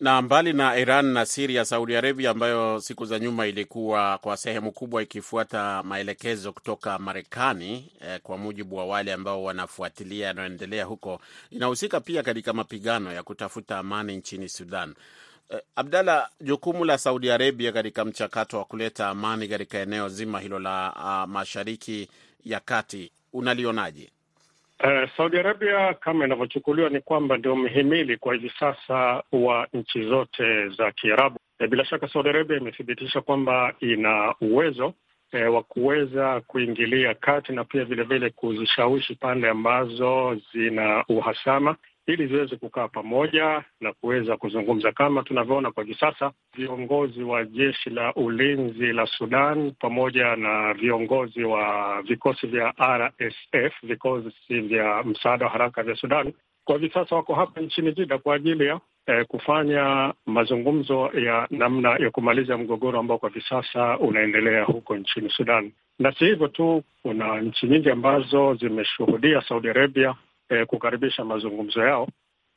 Na 0.00 0.22
mbali 0.22 0.52
na 0.52 0.76
Iran 0.76 1.06
na 1.06 1.26
Siria, 1.26 1.64
Saudi 1.64 1.96
Arabia 1.96 2.30
ambayo 2.30 2.80
siku 2.80 3.06
za 3.06 3.18
nyuma 3.18 3.46
ilikuwa 3.46 4.18
kwa 4.18 4.36
sehemu 4.36 4.72
kubwa 4.72 5.02
ikifuata 5.02 5.82
maelekezo 5.82 6.52
kutoka 6.52 6.98
Marekani 6.98 7.92
eh, 8.00 8.20
kwa 8.22 8.38
mujibu 8.38 8.76
wa 8.76 8.86
wale 8.86 9.12
ambao 9.12 9.42
wanafuatilia 9.44 10.26
yanayoendelea 10.26 10.84
huko, 10.84 11.20
inahusika 11.50 12.00
pia 12.00 12.22
katika 12.22 12.52
mapigano 12.52 13.12
ya 13.12 13.22
kutafuta 13.22 13.78
amani 13.78 14.16
nchini 14.16 14.48
Sudan. 14.48 14.94
Eh, 15.50 15.60
Abdalla, 15.76 16.28
jukumu 16.40 16.84
la 16.84 16.98
Saudi 16.98 17.30
Arabia 17.30 17.72
katika 17.72 18.04
mchakato 18.04 18.58
wa 18.58 18.64
kuleta 18.64 19.08
amani 19.08 19.48
katika 19.48 19.78
eneo 19.78 20.08
zima 20.08 20.40
hilo 20.40 20.58
la 20.58 20.92
uh, 20.96 21.30
Mashariki 21.32 22.08
ya 22.44 22.60
Kati 22.60 23.10
unalionaje? 23.32 24.10
Uh, 24.84 25.08
Saudi 25.16 25.38
Arabia 25.38 25.94
kama 25.94 26.24
inavyochukuliwa 26.24 26.90
ni 26.90 27.00
kwamba 27.00 27.36
ndio 27.36 27.56
mhimili 27.56 28.16
kwa 28.16 28.34
hivi 28.34 28.52
sasa 28.60 29.22
wa 29.32 29.68
nchi 29.72 30.02
zote 30.04 30.68
za 30.68 30.92
Kiarabu. 30.92 31.38
E, 31.58 31.66
bila 31.66 31.84
shaka 31.84 32.08
Saudi 32.08 32.28
Arabia 32.28 32.56
imethibitisha 32.56 33.20
kwamba 33.20 33.74
ina 33.80 34.34
uwezo 34.40 34.94
e, 35.32 35.44
wa 35.44 35.62
kuweza 35.62 36.40
kuingilia 36.40 37.14
kati 37.14 37.52
na 37.52 37.64
pia 37.64 37.84
vilevile 37.84 38.30
kuzishawishi 38.30 39.14
pande 39.14 39.48
ambazo 39.48 40.40
zina 40.52 41.04
uhasama 41.08 41.76
ili 42.06 42.26
ziweze 42.26 42.56
kukaa 42.56 42.88
pamoja 42.88 43.64
na 43.80 43.92
kuweza 43.92 44.36
kuzungumza. 44.36 44.92
Kama 44.92 45.22
tunavyoona 45.22 45.70
kwa 45.70 45.84
hivi 45.84 45.98
sasa, 46.00 46.32
viongozi 46.56 47.22
wa 47.22 47.44
jeshi 47.44 47.90
la 47.90 48.14
ulinzi 48.14 48.86
la 48.92 49.06
Sudan 49.06 49.72
pamoja 49.80 50.36
na 50.36 50.74
viongozi 50.74 51.44
wa 51.44 52.02
vikosi 52.02 52.46
vya 52.46 52.74
RSF, 52.80 53.74
vikosi 53.82 54.60
vya 54.60 55.02
msaada 55.02 55.44
wa 55.46 55.50
haraka 55.52 55.82
vya 55.82 55.96
Sudan, 55.96 56.32
kwa 56.64 56.74
hivi 56.78 56.90
sasa 56.94 57.16
wako 57.16 57.34
hapa 57.34 57.60
nchini 57.60 57.92
Jida 57.92 58.18
kwa 58.18 58.34
ajili 58.34 58.66
ya 58.66 58.80
eh, 59.06 59.26
kufanya 59.26 60.14
mazungumzo 60.26 61.10
ya 61.14 61.46
namna 61.50 61.90
ya 61.96 62.10
kumaliza 62.10 62.58
mgogoro 62.58 62.98
ambao 62.98 63.18
kwa 63.18 63.28
hivi 63.28 63.44
sasa 63.48 63.98
unaendelea 63.98 64.64
huko 64.64 64.96
nchini 64.96 65.30
Sudan. 65.30 65.72
Na 65.98 66.12
si 66.12 66.24
hivyo 66.24 66.48
tu, 66.48 66.82
kuna 67.02 67.40
nchi 67.40 67.66
nyingi 67.66 67.90
ambazo 67.90 68.54
zimeshuhudia 68.54 69.42
Saudi 69.48 69.68
Arabia 69.68 70.14
eh, 70.48 70.66
kukaribisha 70.66 71.24
mazungumzo 71.24 71.80
yao 71.84 72.08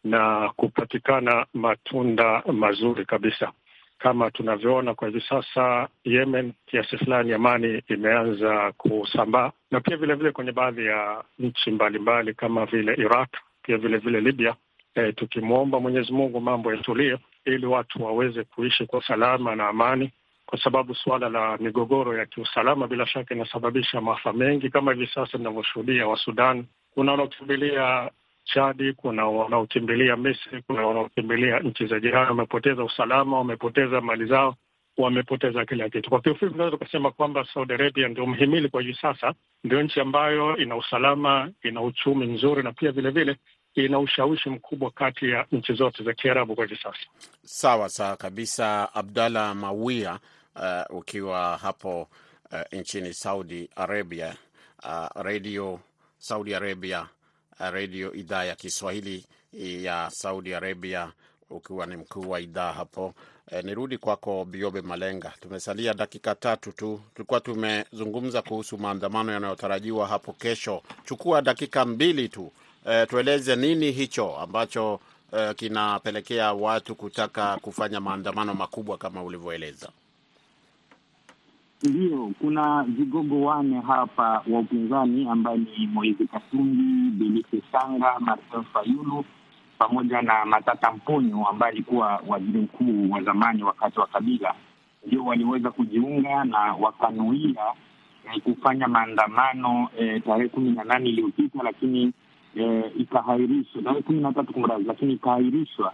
na 0.03 0.49
kupatikana 0.55 1.45
matunda 1.53 2.43
mazuri 2.53 3.05
kabisa. 3.05 3.51
Kama 3.97 4.31
tunavyoona 4.31 4.93
kwa 4.95 5.07
hivi 5.07 5.21
sasa, 5.29 5.87
Yemen 6.03 6.53
kiasi 6.65 6.97
fulani 6.97 7.33
amani 7.33 7.83
imeanza 7.87 8.71
kusambaa, 8.77 9.51
na 9.71 9.79
pia 9.81 9.97
vilevile 9.97 10.15
vile 10.15 10.31
kwenye 10.31 10.51
baadhi 10.51 10.85
ya 10.85 11.23
nchi 11.39 11.71
mbalimbali 11.71 12.33
kama 12.33 12.65
vile 12.65 12.93
Iraq, 12.93 13.29
pia 13.63 13.77
vilevile 13.77 14.19
vile 14.19 14.31
Libya. 14.31 14.55
E, 14.95 15.11
tukimwomba 15.11 15.79
Mwenyezi 15.79 16.13
Mungu 16.13 16.41
mambo 16.41 16.73
yatulie, 16.73 17.17
ili 17.45 17.65
watu 17.65 18.03
waweze 18.03 18.43
kuishi 18.43 18.85
kwa 18.85 19.03
salama 19.03 19.55
na 19.55 19.67
amani, 19.67 20.11
kwa 20.49 20.59
sababu 20.63 20.95
suala 20.95 21.29
la 21.29 21.57
migogoro 21.57 22.17
ya 22.17 22.25
kiusalama 22.25 22.87
bila 22.87 23.07
shaka 23.07 23.35
inasababisha 23.35 24.01
maafa 24.01 24.33
mengi, 24.33 24.69
kama 24.69 24.93
hivi 24.93 25.07
sasa 25.07 25.37
tunavyoshuhudia 25.37 26.07
wa 26.07 26.17
Sudan 26.17 26.65
kuna 26.93 27.11
wanaokimbilia 27.11 28.09
Chadi, 28.43 28.93
kuna 28.93 29.25
wanaokimbilia 29.25 30.15
Misri, 30.15 30.61
kuna 30.61 30.87
wanaokimbilia 30.87 31.59
nchi 31.59 31.85
za 31.87 31.99
jirani. 31.99 32.27
Wamepoteza 32.29 32.83
usalama, 32.83 33.37
wamepoteza 33.37 34.01
mali 34.01 34.25
zao, 34.25 34.55
wamepoteza 34.97 35.65
kila 35.65 35.89
kitu. 35.89 36.09
Kwa 36.09 36.21
kiufupi, 36.21 36.51
tunaweza 36.51 36.77
tukasema 36.77 37.11
kwamba 37.11 37.47
Saudi 37.53 37.73
Arabia 37.73 38.07
ndio 38.07 38.25
mhimili 38.25 38.69
kwa 38.69 38.81
hivi 38.81 38.97
sasa, 39.01 39.33
ndio 39.63 39.81
nchi 39.83 39.99
ambayo 39.99 40.57
ina 40.57 40.75
usalama, 40.75 41.51
ina 41.63 41.81
uchumi 41.81 42.25
mzuri 42.27 42.63
na 42.63 42.71
pia 42.71 42.91
vilevile 42.91 43.35
ina 43.75 43.99
ushawishi 43.99 44.49
mkubwa 44.49 44.91
kati 44.91 45.29
ya 45.29 45.45
nchi 45.51 45.73
zote 45.73 46.03
za 46.03 46.13
Kiarabu 46.13 46.55
kwa 46.55 46.65
hivi 46.65 46.79
sasa. 46.83 46.99
Sawa 47.43 47.89
sawa 47.89 48.17
kabisa, 48.17 48.89
Abdallah 48.93 49.55
Mawia, 49.55 50.19
uh, 50.55 50.97
ukiwa 50.97 51.57
hapo 51.57 52.07
uh, 52.51 52.59
nchini 52.79 53.13
Saudi 53.13 53.69
Arabia, 53.75 54.35
uh, 54.83 55.21
radio 55.21 55.79
Saudi 56.17 56.55
Arabia, 56.55 57.07
redio 57.71 58.13
idhaa 58.13 58.43
ya 58.43 58.55
Kiswahili 58.55 59.25
ya 59.53 60.09
Saudi 60.13 60.53
Arabia 60.53 61.11
ukiwa 61.49 61.85
ni 61.85 61.95
mkuu 61.95 62.29
wa 62.29 62.39
idhaa 62.39 62.71
hapo. 62.73 63.13
E, 63.51 63.61
nirudi 63.61 63.97
kwako 63.97 64.45
Biobe 64.45 64.81
Malenga, 64.81 65.33
tumesalia 65.41 65.93
dakika 65.93 66.35
tatu 66.35 66.71
tu. 66.71 67.01
Tulikuwa 67.15 67.39
tumezungumza 67.39 68.41
kuhusu 68.41 68.77
maandamano 68.77 69.31
yanayotarajiwa 69.31 70.07
hapo 70.07 70.33
kesho. 70.33 70.83
Chukua 71.05 71.41
dakika 71.41 71.85
mbili 71.85 72.29
tu, 72.29 72.51
e, 72.85 73.05
tueleze 73.05 73.55
nini 73.55 73.91
hicho 73.91 74.37
ambacho 74.37 74.99
e, 75.37 75.53
kinapelekea 75.53 76.53
watu 76.53 76.95
kutaka 76.95 77.57
kufanya 77.57 77.99
maandamano 77.99 78.53
makubwa 78.53 78.97
kama 78.97 79.23
ulivyoeleza. 79.23 79.89
Ndiyo, 81.83 82.31
kuna 82.41 82.83
vigogo 82.83 83.41
wane 83.41 83.79
hapa 83.81 84.43
wa 84.51 84.59
upinzani 84.59 85.27
ambaye 85.29 85.57
ni 85.57 85.87
Moizi 85.87 86.27
Katumbi, 86.27 87.11
Belise 87.11 87.61
Sanga, 87.71 88.19
Martin 88.19 88.63
Fayulu 88.73 89.25
pamoja 89.77 90.21
na 90.21 90.45
Matata 90.45 90.91
Mponyo 90.91 91.47
ambaye 91.47 91.71
alikuwa 91.71 92.21
waziri 92.27 92.59
mkuu 92.61 93.11
wa 93.11 93.23
zamani 93.23 93.63
wakati 93.63 93.99
wa 93.99 94.07
Kabila, 94.07 94.53
ndio 95.07 95.25
waliweza 95.25 95.71
kujiunga 95.71 96.43
na 96.43 96.59
wakanuia 96.59 97.73
eh, 98.33 98.41
kufanya 98.41 98.87
maandamano 98.87 99.89
eh, 99.99 100.21
tarehe 100.25 100.49
kumi 100.49 100.71
na 100.71 100.83
nane 100.83 101.09
iliyopita, 101.09 101.59
lakini 101.63 102.13
eh, 102.55 102.91
ikahairishwa 102.99 103.81
tarehe 103.81 104.01
kumi 104.01 104.21
na 104.21 104.33
tatu 104.33 104.53
kumradhi, 104.53 104.83
lakini 104.83 105.13
ikahairishwa 105.13 105.93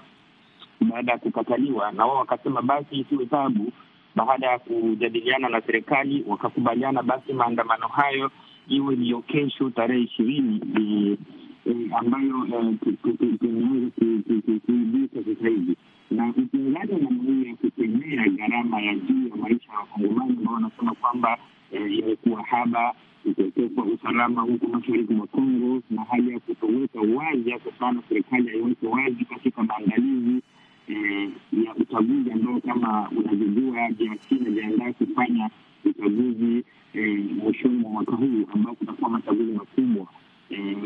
baada 0.81 1.11
ya 1.11 1.17
kukataliwa, 1.17 1.91
na 1.91 2.05
wao 2.05 2.17
wakasema 2.17 2.61
basi 2.61 2.95
isiwe 2.99 3.25
tabu. 3.25 3.71
Baada 4.15 4.47
ya 4.47 4.59
kujadiliana 4.59 5.49
na 5.49 5.61
serikali 5.61 6.23
wakakubaliana 6.27 7.03
basi 7.03 7.33
maandamano 7.33 7.87
hayo 7.87 8.31
iwe 8.67 8.95
ndiyo 8.95 9.21
kesho 9.21 9.69
tarehe 9.69 10.01
ishirini 10.01 10.61
ambayo 11.99 12.33
tumeweza 13.39 14.59
kuibika 14.65 15.19
sasa 15.25 15.49
hivi, 15.49 15.75
na 16.11 16.29
upinzani 16.29 17.47
ya 17.47 17.55
kukemea 17.55 18.27
gharama 18.29 18.81
ya 18.81 18.95
juu 18.95 19.27
ya 19.27 19.35
maisha 19.35 19.71
ya 19.73 19.79
Wakongomani 19.79 20.31
ambao 20.37 20.53
wanasema 20.53 20.93
kwamba 20.93 21.37
imekuwa 21.71 22.43
haba, 22.43 22.93
ukosefu 23.25 23.79
wa 23.79 23.85
usalama 23.85 24.41
huko 24.41 24.67
mashariki 24.67 25.13
mwa 25.13 25.27
Kongo 25.27 25.81
na 25.89 26.03
hali 26.03 26.31
ya 26.33 26.39
kutoweka 26.39 26.99
wazi, 27.01 27.51
hasa 27.51 27.71
sana 27.79 28.01
serikali 28.09 28.47
haiweke 28.49 28.87
wazi 28.87 29.25
katika 29.25 29.63
maandalizi 29.63 30.41
ya 31.65 31.75
uchaguzi 31.75 32.31
ambao 32.31 32.59
kama 32.59 33.09
unavyojua 33.17 33.74
DRC 33.91 34.31
inajiandaa 34.31 34.93
kufanya 34.93 35.49
uchaguzi 35.85 36.63
mwishoni 37.43 37.77
mwa 37.77 37.91
mwaka 37.91 38.11
huu 38.15 38.47
ambao 38.53 38.75
kutakuwa 38.75 39.09
machaguzi 39.09 39.51
makubwa 39.51 40.07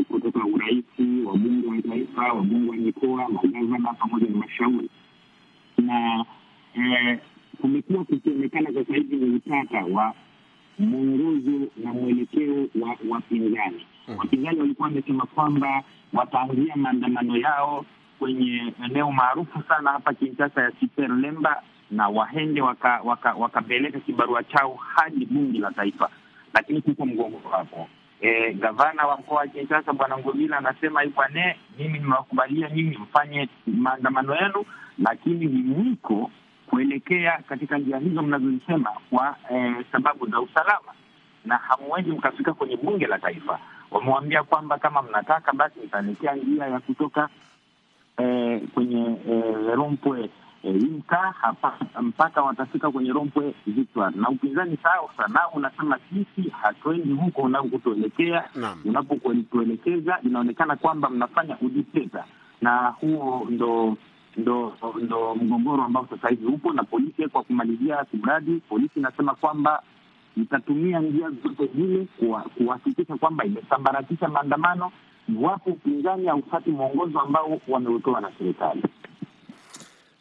kutoka 0.08 0.46
urais, 0.46 0.86
wabunge 1.26 1.68
wa 1.68 1.82
taifa, 1.82 2.34
wabunge 2.34 2.70
wa 2.70 2.76
mikoa, 2.76 3.30
magavana 3.30 3.94
pamoja 3.94 4.28
na 4.28 4.38
mashauri. 4.38 4.90
Na 5.78 6.26
kumekuwa 7.62 8.04
kukionekana 8.06 8.74
sasa 8.74 8.94
hivi 8.94 9.16
ni 9.16 9.36
utata 9.36 9.86
wa 9.86 10.14
mwongozo 10.80 11.68
na 11.84 11.94
mwelekeo 11.94 12.68
wa 12.82 12.96
wapinzani. 13.10 13.86
Wapinzani 14.18 14.60
walikuwa 14.60 14.88
wamesema 14.88 15.26
kwamba 15.26 15.84
wataanzia 16.14 16.76
maandamano 16.76 17.38
yao 17.38 17.86
kwenye 18.20 18.74
eneo 18.86 19.12
maarufu 19.12 19.64
sana 19.68 19.92
hapa 19.92 20.14
Kinshasa 20.14 20.62
ya 20.64 20.72
Super 20.80 21.10
Lemba 21.10 21.64
na 21.92 22.08
wahende 22.10 22.62
wakapeleka 22.62 23.10
waka, 23.10 23.34
waka 23.34 23.62
kibarua 24.06 24.44
chao 24.44 24.74
hadi 24.76 25.26
bunge 25.26 25.60
la 25.60 25.72
taifa, 25.72 26.10
lakini 26.54 26.82
kuko 26.82 27.06
mgongo 27.06 27.42
hapo. 27.52 27.88
E, 28.22 28.54
gavana 28.54 29.08
wa 29.08 29.18
mkoa 29.18 29.38
wa 29.38 29.48
Kinshasa 29.48 29.94
Bwana 29.94 30.18
Ngobila 30.18 30.58
anasema 30.58 31.06
bwane, 31.06 31.56
mimi 31.78 32.00
nimewakubalia 32.00 32.70
nyinyi 32.70 32.98
mfanye 32.98 33.50
maandamano 33.68 34.36
yenu, 34.36 34.66
lakini 35.04 35.46
ni 35.46 35.62
mwiko 35.64 36.32
kuelekea 36.70 37.40
katika 37.50 37.78
njia 37.78 37.98
hizo 37.98 38.22
mnazozisema 38.22 38.90
kwa 39.10 39.36
e, 39.52 39.76
sababu 39.92 40.28
za 40.28 40.42
usalama, 40.42 40.94
na 41.46 41.58
hamwezi 41.58 42.10
mkafika 42.12 42.54
kwenye 42.54 42.78
bunge 42.78 43.08
la 43.08 43.20
taifa. 43.20 43.60
Wamewambia 43.92 44.44
kwamba 44.44 44.78
kama 44.78 45.02
mnataka 45.02 45.54
basi 45.54 45.80
mtaelekea 45.86 46.36
njia 46.36 46.66
ya 46.68 46.80
kutoka 46.80 47.30
e, 48.18 48.60
kwenye 48.74 49.18
e, 49.30 49.42
rompwe 49.76 50.30
Wimka 50.64 51.18
hapa 51.42 51.78
mpaka 52.02 52.42
watafika 52.42 52.92
kwenye 52.92 53.12
rompwe 53.14 53.54
Victoire. 53.68 54.16
Na 54.18 54.30
upinzani 54.30 54.78
sasa 54.84 55.28
nao 55.34 55.50
unasema 55.54 56.00
sisi 56.10 56.50
hatuendi 56.50 57.14
huko 57.14 57.42
unakotuelekea, 57.42 58.44
unapotuelekeza 58.86 60.20
inaonekana 60.24 60.76
kwamba 60.76 61.10
mnafanya 61.10 61.58
udikteta, 61.62 62.24
na 62.62 62.88
huo 62.90 63.48
ndo 63.50 63.98
ndo 64.38 64.74
ndo 65.02 65.36
mgogoro 65.36 65.84
ambao 65.84 66.08
sasa 66.10 66.30
hivi 66.30 66.46
upo. 66.46 66.74
Na 66.74 66.84
polisi, 66.84 67.28
kwa 67.28 67.44
kumalizia 67.44 68.06
kumradi, 68.06 68.62
polisi 68.70 69.00
inasema 69.00 69.36
kwamba 69.36 69.82
itatumia 70.38 71.00
njia 71.00 71.30
zote 71.30 71.70
zile 71.76 72.08
kuhakikisha 72.58 73.16
kwamba 73.18 73.46
imesambaratisha 73.46 74.28
maandamano 74.28 74.92
iwapo 75.30 75.70
upinzani 75.70 76.28
haufati 76.28 76.70
mwongozo 76.70 77.20
ambao 77.20 77.62
wameutoa 77.68 78.22
na 78.22 78.32
serikali. 78.38 78.84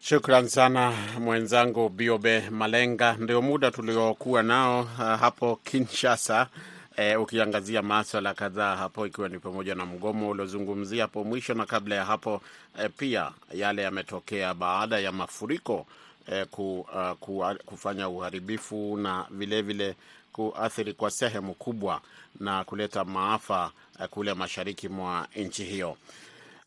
Shukran 0.01 0.49
sana 0.49 0.93
mwenzangu 1.21 1.89
Biobe 1.89 2.51
Malenga. 2.51 3.13
Ndio 3.21 3.43
muda 3.43 3.71
tuliokuwa 3.71 4.43
nao 4.43 4.81
uh, 4.81 4.99
hapo 4.99 5.57
Kinshasa, 5.65 6.47
e, 6.97 7.17
ukiangazia 7.17 7.83
maswala 7.83 8.35
kadhaa 8.35 8.77
hapo, 8.77 9.07
ikiwa 9.07 9.29
ni 9.29 9.39
pamoja 9.39 9.75
na 9.75 9.87
mgomo 9.87 10.29
uliozungumzia 10.31 11.03
hapo 11.03 11.25
mwisho, 11.25 11.55
na 11.55 11.67
kabla 11.67 11.95
ya 11.95 12.05
hapo 12.05 12.41
e, 12.85 12.89
pia 12.89 13.31
yale 13.55 13.83
yametokea 13.83 14.55
baada 14.55 14.99
ya 14.99 15.13
mafuriko 15.13 15.87
e, 16.33 16.45
ku, 16.45 16.81
uh, 16.95 17.13
ku, 17.21 17.45
kufanya 17.67 18.09
uharibifu 18.09 18.97
na 18.97 19.27
vilevile 19.31 19.85
vile 19.85 19.97
kuathiri 20.33 20.93
kwa 20.93 21.11
sehemu 21.11 21.55
kubwa 21.55 22.01
na 22.41 22.65
kuleta 22.65 23.05
maafa 23.05 23.71
kule 24.11 24.35
mashariki 24.35 24.89
mwa 24.89 25.29
nchi 25.37 25.65
hiyo. 25.65 25.97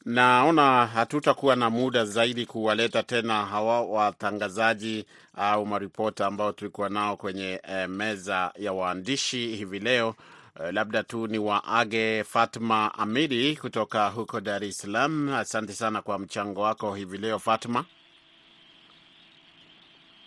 Naona 0.06 0.86
hatutakuwa 0.88 1.56
na 1.56 1.70
muda 1.70 2.06
zaidi 2.06 2.46
kuwaleta 2.46 3.04
tena 3.04 3.46
hawa 3.46 3.82
watangazaji 3.82 5.06
au 5.36 5.66
maripota 5.66 6.26
ambao 6.28 6.52
tulikuwa 6.52 6.90
nao 6.90 7.18
kwenye 7.18 7.62
eh, 7.70 7.90
meza 7.90 8.52
ya 8.58 8.74
waandishi 8.74 9.48
hivi 9.56 9.80
leo. 9.80 10.16
Eh, 10.64 10.74
labda 10.74 11.04
tu 11.04 11.28
ni 11.28 11.40
waage 11.40 12.24
Fatma 12.24 12.94
Amiri 12.94 13.56
kutoka 13.56 14.08
huko 14.10 14.42
Dar 14.42 14.64
es 14.64 14.78
Salaam. 14.78 15.30
Asante 15.34 15.74
sana 15.74 16.02
kwa 16.02 16.20
mchango 16.20 16.62
wako 16.62 16.96
hivi 16.96 17.18
leo 17.18 17.40
Fatma. 17.40 17.86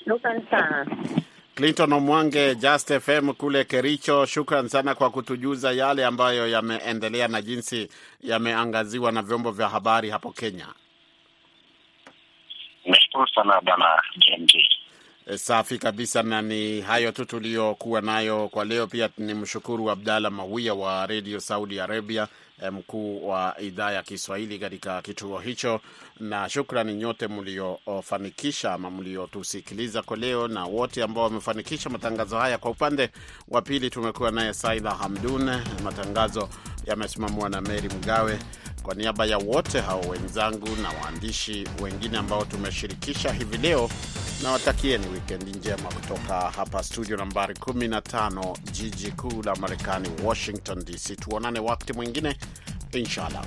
Shukran 0.04 0.42
sana. 0.50 0.96
Clinton 1.54 1.92
Omwange, 1.92 2.54
Just 2.60 2.88
FM 3.00 3.32
kule 3.34 3.64
Kericho, 3.64 4.26
shukran 4.26 4.68
sana 4.68 4.94
kwa 4.94 5.10
kutujuza 5.10 5.72
yale 5.72 6.04
ambayo 6.04 6.48
yameendelea 6.48 7.28
na 7.28 7.42
jinsi 7.42 7.88
yameangaziwa 8.20 9.12
na 9.12 9.22
vyombo 9.22 9.50
vya 9.50 9.68
habari 9.68 10.10
hapo 10.10 10.32
Kenya. 10.32 10.66
Nashukuru 12.86 13.28
sana 13.28 13.60
bwana 13.60 14.02
JMJ. 14.16 14.52
E, 15.26 15.38
safi 15.38 15.78
kabisa, 15.78 16.22
na 16.22 16.42
ni 16.42 16.80
hayo 16.80 17.12
tu 17.12 17.24
tuliyokuwa 17.24 18.00
nayo 18.00 18.48
kwa 18.48 18.64
leo. 18.64 18.86
Pia 18.86 19.08
ni 19.18 19.34
mshukuru 19.34 19.90
Abdalla 19.90 20.30
Mawia 20.30 20.74
wa 20.74 21.06
Radio 21.06 21.40
Saudi 21.40 21.80
Arabia, 21.80 22.28
mkuu 22.72 23.28
wa 23.28 23.56
idhaa 23.60 23.90
ya 23.92 24.02
Kiswahili 24.02 24.58
katika 24.58 25.02
kituo 25.02 25.38
hicho, 25.38 25.80
na 26.20 26.48
shukrani 26.48 26.94
nyote 26.94 27.28
mliofanikisha 27.28 28.72
ama 28.72 28.90
mliotusikiliza 28.90 30.02
kwa 30.02 30.16
leo, 30.16 30.48
na 30.48 30.64
wote 30.64 31.02
ambao 31.02 31.24
wamefanikisha 31.24 31.90
matangazo 31.90 32.38
haya. 32.38 32.58
Kwa 32.58 32.70
upande 32.70 33.10
wa 33.48 33.62
pili 33.62 33.90
tumekuwa 33.90 34.30
naye 34.30 34.54
Saida 34.54 34.90
Hamdun, 34.90 35.50
matangazo 35.84 36.48
yamesimamiwa 36.86 37.48
na 37.48 37.60
Mary 37.60 37.88
Mgawe. 37.88 38.38
Kwa 38.84 38.94
niaba 38.94 39.26
ya 39.26 39.38
wote 39.38 39.80
hao 39.80 40.00
wenzangu 40.00 40.68
na 40.82 40.88
waandishi 40.88 41.68
wengine 41.82 42.18
ambao 42.18 42.44
tumeshirikisha 42.44 43.32
hivi 43.32 43.56
leo, 43.56 43.90
na 44.42 44.50
watakieni 44.50 45.06
wikendi 45.06 45.50
njema 45.50 45.82
kutoka 45.82 46.34
hapa 46.50 46.82
studio 46.82 47.16
nambari 47.16 47.54
15 47.54 48.56
jiji 48.72 49.10
kuu 49.12 49.42
la 49.42 49.56
Marekani, 49.56 50.08
Washington 50.24 50.84
DC. 50.84 51.16
Tuonane 51.16 51.58
wakati 51.60 51.92
mwingine 51.92 52.36
inshallah. 52.92 53.44